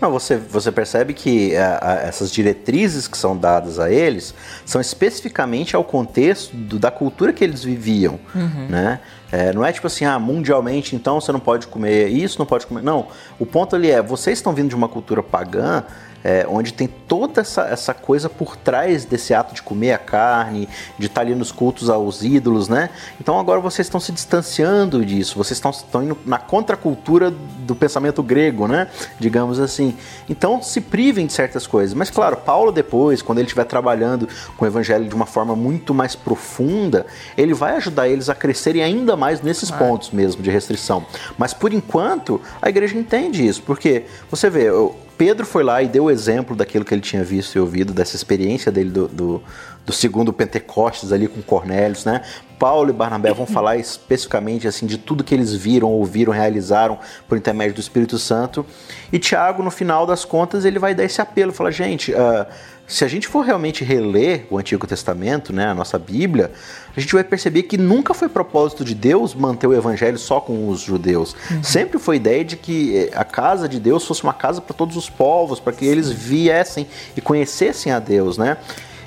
Não, 0.00 0.10
você, 0.10 0.36
você 0.36 0.70
percebe 0.70 1.14
que 1.14 1.56
a, 1.56 1.78
a, 1.80 1.92
essas 1.94 2.30
diretrizes 2.30 3.08
que 3.08 3.16
são 3.16 3.36
dadas 3.36 3.78
a 3.78 3.90
eles 3.90 4.34
são 4.64 4.80
especificamente 4.80 5.74
ao 5.74 5.84
contexto 5.84 6.54
do, 6.54 6.78
da 6.78 6.90
cultura 6.90 7.32
que 7.32 7.42
eles 7.42 7.64
viviam, 7.64 8.18
uhum. 8.34 8.66
né? 8.68 9.00
É, 9.32 9.52
não 9.52 9.64
é 9.64 9.72
tipo 9.72 9.86
assim, 9.86 10.04
ah, 10.04 10.18
mundialmente 10.18 10.94
então 10.94 11.20
você 11.20 11.32
não 11.32 11.40
pode 11.40 11.66
comer 11.66 12.08
isso, 12.08 12.38
não 12.38 12.46
pode 12.46 12.66
comer. 12.66 12.82
Não, 12.82 13.08
o 13.38 13.44
ponto 13.44 13.74
ali 13.74 13.90
é, 13.90 14.00
vocês 14.00 14.38
estão 14.38 14.52
vindo 14.52 14.68
de 14.68 14.76
uma 14.76 14.88
cultura 14.88 15.22
pagã 15.22 15.84
é, 16.24 16.46
onde 16.48 16.72
tem 16.72 16.88
toda 16.88 17.42
essa, 17.42 17.66
essa 17.66 17.92
coisa 17.92 18.30
por 18.30 18.56
trás 18.56 19.04
desse 19.04 19.34
ato 19.34 19.54
de 19.54 19.62
comer 19.62 19.92
a 19.92 19.98
carne, 19.98 20.66
de 20.98 21.06
estar 21.06 21.20
ali 21.20 21.34
nos 21.34 21.52
cultos 21.52 21.90
aos 21.90 22.22
ídolos, 22.22 22.66
né? 22.66 22.88
Então 23.20 23.38
agora 23.38 23.60
vocês 23.60 23.86
estão 23.86 24.00
se 24.00 24.10
distanciando 24.10 25.04
disso, 25.04 25.36
vocês 25.36 25.58
estão, 25.58 25.70
estão 25.70 26.02
indo 26.02 26.18
na 26.24 26.38
contracultura 26.38 27.30
do 27.30 27.74
pensamento 27.74 28.22
grego, 28.22 28.66
né? 28.66 28.88
Digamos 29.20 29.60
assim. 29.60 29.94
Então 30.28 30.62
se 30.62 30.80
privem 30.80 31.26
de 31.26 31.34
certas 31.34 31.66
coisas. 31.66 31.94
Mas 31.94 32.08
claro, 32.08 32.38
Paulo 32.38 32.72
depois, 32.72 33.20
quando 33.20 33.38
ele 33.38 33.46
estiver 33.46 33.64
trabalhando 33.64 34.26
com 34.56 34.64
o 34.64 34.68
evangelho 34.68 35.06
de 35.06 35.14
uma 35.14 35.26
forma 35.26 35.54
muito 35.54 35.92
mais 35.92 36.14
profunda, 36.14 37.04
ele 37.36 37.52
vai 37.52 37.76
ajudar 37.76 38.08
eles 38.08 38.30
a 38.30 38.34
crescerem 38.34 38.82
ainda 38.82 39.14
mais 39.14 39.42
nesses 39.42 39.70
pontos 39.70 40.10
mesmo 40.10 40.42
de 40.42 40.50
restrição. 40.50 41.04
Mas 41.36 41.52
por 41.52 41.74
enquanto, 41.74 42.40
a 42.62 42.70
igreja 42.70 42.96
entende 42.96 43.46
isso, 43.46 43.62
porque 43.62 44.04
você 44.30 44.48
vê, 44.48 44.70
Pedro 45.16 45.46
foi 45.46 45.62
lá 45.62 45.82
e 45.82 45.88
deu 45.88 46.04
o 46.04 46.10
exemplo 46.10 46.56
daquilo 46.56 46.84
que 46.84 46.92
ele 46.92 47.00
tinha 47.00 47.22
visto 47.22 47.56
e 47.56 47.60
ouvido, 47.60 47.92
dessa 47.92 48.16
experiência 48.16 48.70
dele 48.72 48.90
do, 48.90 49.08
do, 49.08 49.42
do 49.84 49.92
segundo 49.92 50.32
Pentecostes 50.32 51.12
ali 51.12 51.28
com 51.28 51.42
Cornélios, 51.42 52.04
né? 52.04 52.22
Paulo 52.58 52.90
e 52.90 52.92
Barnabé 52.92 53.32
vão 53.32 53.44
falar 53.46 53.76
especificamente 53.76 54.66
assim 54.66 54.86
de 54.86 54.96
tudo 54.96 55.24
que 55.24 55.34
eles 55.34 55.54
viram, 55.54 55.88
ouviram, 55.88 56.32
realizaram 56.32 56.98
por 57.28 57.36
intermédio 57.36 57.74
do 57.74 57.80
Espírito 57.80 58.18
Santo. 58.18 58.64
E 59.12 59.18
Tiago, 59.18 59.62
no 59.62 59.70
final 59.70 60.06
das 60.06 60.24
contas, 60.24 60.64
ele 60.64 60.78
vai 60.78 60.94
dar 60.94 61.04
esse 61.04 61.20
apelo, 61.20 61.52
fala, 61.52 61.70
gente, 61.70 62.12
uh, 62.12 62.46
se 62.86 63.04
a 63.04 63.08
gente 63.08 63.26
for 63.26 63.44
realmente 63.44 63.82
reler 63.82 64.46
o 64.50 64.58
Antigo 64.58 64.86
Testamento, 64.86 65.52
né, 65.52 65.66
a 65.68 65.74
nossa 65.74 65.98
Bíblia, 65.98 66.52
a 66.94 67.00
gente 67.00 67.14
vai 67.14 67.24
perceber 67.24 67.62
que 67.64 67.78
nunca 67.78 68.12
foi 68.12 68.28
propósito 68.28 68.84
de 68.84 68.94
Deus 68.94 69.34
manter 69.34 69.66
o 69.66 69.72
evangelho 69.72 70.18
só 70.18 70.40
com 70.40 70.68
os 70.68 70.80
judeus. 70.80 71.34
Uhum. 71.50 71.62
Sempre 71.62 71.98
foi 71.98 72.16
ideia 72.16 72.44
de 72.44 72.56
que 72.56 72.96
eh, 72.96 73.10
a 73.14 73.24
casa 73.24 73.68
de 73.68 73.80
Deus 73.80 74.06
fosse 74.06 74.22
uma 74.22 74.34
casa 74.34 74.60
para 74.60 74.74
todos 74.74 74.96
os 74.96 75.08
povos, 75.08 75.58
para 75.58 75.72
que 75.72 75.84
eles 75.84 76.10
viessem 76.10 76.86
e 77.16 77.20
conhecessem 77.20 77.90
a 77.90 77.98
Deus, 77.98 78.36
né? 78.36 78.58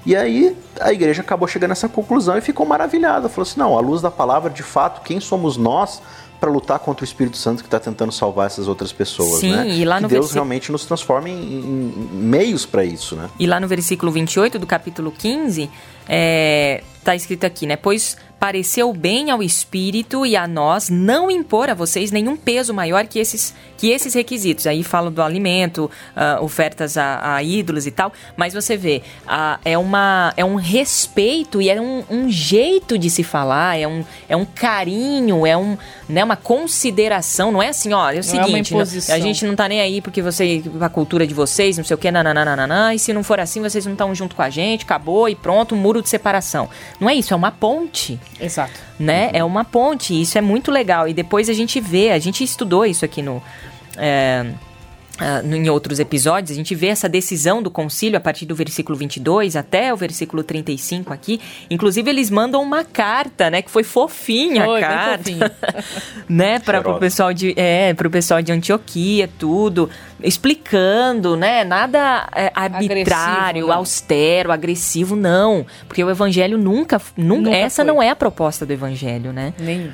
E 0.08 0.16
aí 0.16 0.56
a 0.80 0.94
igreja 0.94 1.22
acabou 1.22 1.50
chegando 1.50 1.72
a 1.72 1.74
essa 1.74 1.90
conclusão 1.90 2.38
e 2.38 2.42
ficou 2.42 2.66
maravilhada. 2.66 3.28
Falou 3.28 3.44
assim: 3.44 3.60
não, 3.60 3.78
à 3.78 3.82
luz 3.82 4.02
da 4.02 4.10
palavra, 4.10 4.50
de 4.50 4.64
fato, 4.64 5.02
quem 5.02 5.20
somos 5.20 5.58
nós 5.58 6.02
para 6.40 6.50
lutar 6.50 6.80
contra 6.80 7.04
o 7.04 7.06
Espírito 7.06 7.36
Santo 7.36 7.62
que 7.62 7.68
está 7.68 7.78
tentando 7.78 8.14
salvar 8.14 8.46
essas 8.46 8.70
outras 8.70 8.94
pessoas, 8.94 9.42
Sim, 9.42 9.54
né? 9.54 9.68
E 9.68 9.84
lá 9.84 10.00
no 10.00 10.08
que 10.08 10.14
Deus 10.14 10.32
realmente 10.32 10.72
nos 10.72 10.86
transforma 10.86 11.28
em, 11.28 11.34
em 11.34 12.10
meios 12.14 12.66
para 12.66 12.86
isso, 12.86 13.18
né? 13.18 13.30
E 13.38 13.46
lá 13.46 13.60
no 13.60 13.68
versículo 13.68 14.10
28 14.10 14.58
do 14.58 14.66
capítulo 14.66 15.12
15, 15.12 15.70
é, 16.08 16.84
tá 17.04 17.14
escrito 17.14 17.44
aqui, 17.44 17.66
né? 17.66 17.76
Pois 17.76 18.16
pareceu 18.40 18.94
bem 18.94 19.32
ao 19.32 19.42
espírito 19.42 20.26
e 20.26 20.36
a 20.36 20.48
nós 20.48 20.90
não 20.90 21.30
impor 21.30 21.70
a 21.70 21.74
vocês 21.74 22.12
nenhum 22.12 22.38
peso 22.38 22.74
maior 22.74 23.08
que 23.08 23.20
esses, 23.20 23.54
que 23.78 23.90
esses 23.90 24.14
requisitos. 24.14 24.68
Aí 24.68 24.84
falo 24.84 25.10
do 25.10 25.22
alimento, 25.22 25.90
uh, 26.16 26.44
ofertas 26.44 26.98
a, 26.98 27.36
a, 27.36 27.44
ídolos 27.44 27.88
e 27.88 27.92
tal, 27.92 28.14
mas 28.36 28.54
você 28.54 28.78
vê, 28.78 29.02
uh, 29.26 29.60
é, 29.66 29.78
uma, 29.78 30.34
é 30.38 30.46
um 30.46 30.56
respeito 30.56 31.62
e 31.62 31.70
é 31.70 31.80
um, 31.82 32.04
um, 32.10 32.30
jeito 32.30 32.98
de 32.98 33.10
se 33.10 33.24
falar, 33.24 33.78
é 33.78 33.88
um, 33.88 34.04
é 34.30 34.36
um 34.36 34.46
carinho, 34.46 35.46
é 35.46 35.58
um, 35.58 35.78
né, 36.08 36.24
uma 36.24 36.36
consideração, 36.36 37.52
não 37.52 37.62
é 37.62 37.70
assim, 37.70 37.94
ó, 37.94 38.10
é 38.10 38.14
o 38.14 38.16
não 38.18 38.24
seguinte, 38.24 38.74
é 39.10 39.14
a 39.14 39.20
gente 39.20 39.46
não 39.46 39.56
tá 39.56 39.68
nem 39.68 39.82
aí 39.82 40.02
porque 40.02 40.22
você, 40.22 40.64
a 40.80 40.90
cultura 40.90 41.26
de 41.26 41.34
vocês, 41.34 41.78
não 41.78 41.84
sei 41.84 41.96
o 41.96 41.98
que, 41.98 42.10
nananana, 42.12 42.94
e 42.94 43.00
se 43.00 43.14
não 43.14 43.24
for 43.24 43.40
assim, 43.40 43.62
vocês 43.62 43.86
não 43.86 43.94
estão 43.94 44.14
junto 44.14 44.36
com 44.36 44.42
a 44.42 44.50
gente, 44.50 44.84
acabou 44.84 45.28
e 45.28 45.36
pronto, 45.36 45.74
um 45.74 45.78
muro 45.78 46.02
de 46.02 46.10
separação. 46.10 46.70
Não 47.00 47.10
é 47.10 47.16
isso, 47.16 47.34
é 47.34 47.38
uma 47.38 47.52
ponte. 47.52 48.20
Exato. 48.40 48.80
Né? 49.00 49.30
É 49.34 49.44
uma 49.44 49.66
ponte, 49.66 50.20
isso 50.20 50.38
é 50.38 50.42
muito 50.42 50.72
legal. 50.72 51.08
E 51.08 51.14
depois 51.14 51.50
a 51.50 51.54
gente 51.54 51.80
vê, 51.80 52.12
a 52.12 52.20
gente 52.20 52.44
estudou 52.44 52.86
isso 52.86 53.04
aqui 53.04 53.22
no. 53.22 53.42
É, 53.98 54.46
Uh, 55.18 55.56
em 55.56 55.68
outros 55.68 56.00
episódios, 56.00 56.52
a 56.52 56.54
gente 56.54 56.76
vê 56.76 56.88
essa 56.88 57.10
decisão 57.10 57.64
do 57.64 57.72
concílio 57.72 58.18
a 58.18 58.20
partir 58.20 58.46
do 58.46 58.54
versículo 58.54 58.96
22 58.96 59.56
até 59.56 59.92
o 59.92 59.98
versículo 59.98 60.44
35 60.44 61.12
aqui. 61.12 61.42
Inclusive, 61.72 62.08
eles 62.08 62.30
mandam 62.30 62.62
uma 62.62 62.84
carta, 62.84 63.50
né? 63.50 63.64
Que 63.64 63.72
foi 63.72 63.84
fofinha 63.84 64.64
foi, 64.64 64.84
a 64.84 64.88
carta. 64.88 65.32
né? 66.30 66.60
Para 66.60 66.88
o 66.88 67.00
pessoal 67.00 67.34
de 67.34 67.54
é, 67.58 67.96
pro 67.96 68.12
pessoal 68.12 68.44
de 68.44 68.52
Antioquia, 68.52 69.28
tudo. 69.40 69.90
Explicando, 70.22 71.36
né? 71.36 71.64
Nada 71.64 72.30
é, 72.36 72.52
arbitrário, 72.54 73.64
agressivo, 73.64 73.68
né? 73.68 73.74
austero, 73.74 74.52
agressivo, 74.52 75.16
não. 75.16 75.66
Porque 75.88 76.04
o 76.04 76.12
evangelho 76.12 76.60
nunca. 76.60 77.02
nunca, 77.18 77.42
nunca 77.42 77.56
essa 77.56 77.84
foi. 77.84 77.92
não 77.92 78.04
é 78.04 78.12
a 78.12 78.16
proposta 78.16 78.68
do 78.68 78.74
evangelho, 78.74 79.34
né? 79.34 79.52
Nem. 79.58 79.92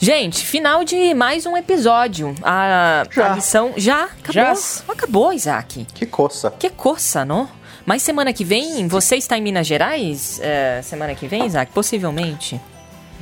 Gente, 0.00 0.46
final 0.46 0.84
de 0.84 1.12
mais 1.12 1.44
um 1.44 1.56
episódio. 1.56 2.32
A, 2.42 3.04
já. 3.10 3.32
a 3.32 3.34
lição 3.34 3.72
já 3.76 4.04
acabou. 4.04 4.32
Já. 4.32 4.54
Acabou, 4.88 5.32
Isaac. 5.32 5.86
Que 5.92 6.06
coça. 6.06 6.52
Que 6.52 6.70
coça, 6.70 7.24
não? 7.24 7.48
Mas 7.84 8.02
semana 8.02 8.32
que 8.32 8.44
vem, 8.44 8.86
você 8.86 9.16
está 9.16 9.36
em 9.36 9.42
Minas 9.42 9.66
Gerais? 9.66 10.38
É, 10.40 10.80
semana 10.84 11.16
que 11.16 11.26
vem, 11.26 11.46
Isaac? 11.46 11.72
Possivelmente. 11.72 12.60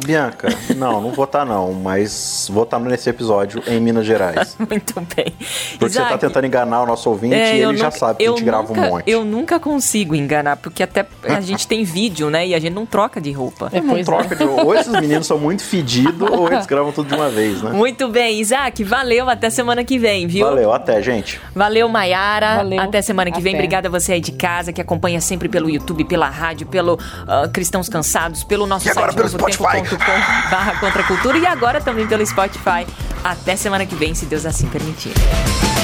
Bianca, 0.05 0.49
não, 0.77 1.01
não 1.01 1.11
vou 1.11 1.25
estar 1.25 1.41
tá, 1.41 1.45
não, 1.45 1.73
mas 1.73 2.49
vou 2.53 2.65
estar 2.65 2.79
tá 2.79 2.85
nesse 2.85 3.09
episódio 3.09 3.63
em 3.67 3.81
Minas 3.81 4.05
Gerais. 4.05 4.57
Muito 4.61 4.95
bem. 5.15 5.33
Porque 5.79 5.87
Isaac, 5.87 5.93
você 5.93 6.03
está 6.03 6.19
tentando 6.19 6.47
enganar 6.47 6.83
o 6.83 6.87
nosso 6.87 7.09
ouvinte 7.09 7.35
é, 7.35 7.55
e 7.55 7.59
ele 7.59 7.67
nunca, 7.67 7.79
já 7.79 7.91
sabe 7.91 8.19
que 8.19 8.25
a 8.25 8.29
gente 8.29 8.41
nunca, 8.41 8.45
grava 8.45 8.73
um 8.73 8.77
monte. 8.77 9.11
Eu 9.11 9.25
nunca 9.25 9.59
consigo 9.59 10.15
enganar, 10.15 10.57
porque 10.57 10.83
até 10.83 11.07
a 11.25 11.41
gente 11.41 11.67
tem 11.67 11.83
vídeo, 11.83 12.29
né? 12.29 12.47
E 12.47 12.55
a 12.55 12.59
gente 12.59 12.75
não 12.75 12.85
troca 12.85 13.21
de 13.21 13.33
roupa. 13.33 13.71
É, 13.73 13.81
não 13.81 14.03
troca 14.05 14.35
é. 14.35 14.37
de 14.37 14.45
roupa. 14.45 14.65
Ou 14.65 14.75
esses 14.75 14.93
meninos 14.93 15.27
são 15.27 15.39
muito 15.39 15.65
fedidos, 15.65 16.31
ou 16.31 16.53
eles 16.53 16.67
gravam 16.67 16.93
tudo 16.93 17.09
de 17.09 17.15
uma 17.15 17.31
vez, 17.31 17.63
né? 17.63 17.71
Muito 17.71 18.09
bem, 18.09 18.41
Isaac, 18.41 18.85
valeu, 18.85 19.31
até 19.31 19.49
semana 19.49 19.83
que 19.83 19.99
vem, 19.99 20.27
viu? 20.27 20.47
Valeu, 20.47 20.73
até, 20.73 21.01
gente. 21.01 21.41
Valeu, 21.55 21.89
Maiara. 21.89 22.67
Até 22.83 23.01
semana 23.01 23.31
que 23.31 23.39
até. 23.39 23.45
vem. 23.45 23.55
Obrigada 23.55 23.89
a 23.89 23.91
você 23.91 24.13
aí 24.13 24.21
de 24.21 24.33
casa, 24.33 24.73
que 24.73 24.81
acompanha 24.81 25.21
sempre 25.21 25.49
pelo 25.49 25.71
YouTube, 25.71 26.05
pela 26.05 26.29
rádio, 26.29 26.67
pelo 26.67 26.95
uh, 26.95 27.49
Cristãos 27.51 27.89
Cansados, 27.89 28.45
pelo 28.45 28.67
nosso 28.67 28.87
e 28.87 28.93
site 28.93 28.99
agora 28.99 29.13
pelo 29.15 29.29
Spotify 29.29 29.86
barra 30.51 30.79
Contra 30.79 31.03
a 31.03 31.07
Cultura 31.07 31.38
e 31.38 31.46
agora 31.46 31.81
também 31.81 32.07
pelo 32.07 32.25
Spotify. 32.27 32.87
Até 33.22 33.57
semana 33.57 33.87
que 33.87 33.94
vem, 33.94 34.14
se 34.14 34.27
Deus 34.27 34.46
assim 34.46 34.68
permitir. 34.68 35.12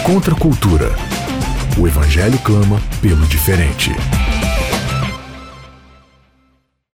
Contra 0.04 0.34
a 0.34 0.38
Cultura. 0.38 0.94
O 1.78 1.86
Evangelho 1.86 2.38
clama 2.40 2.80
pelo 3.00 3.24
diferente. 3.26 3.90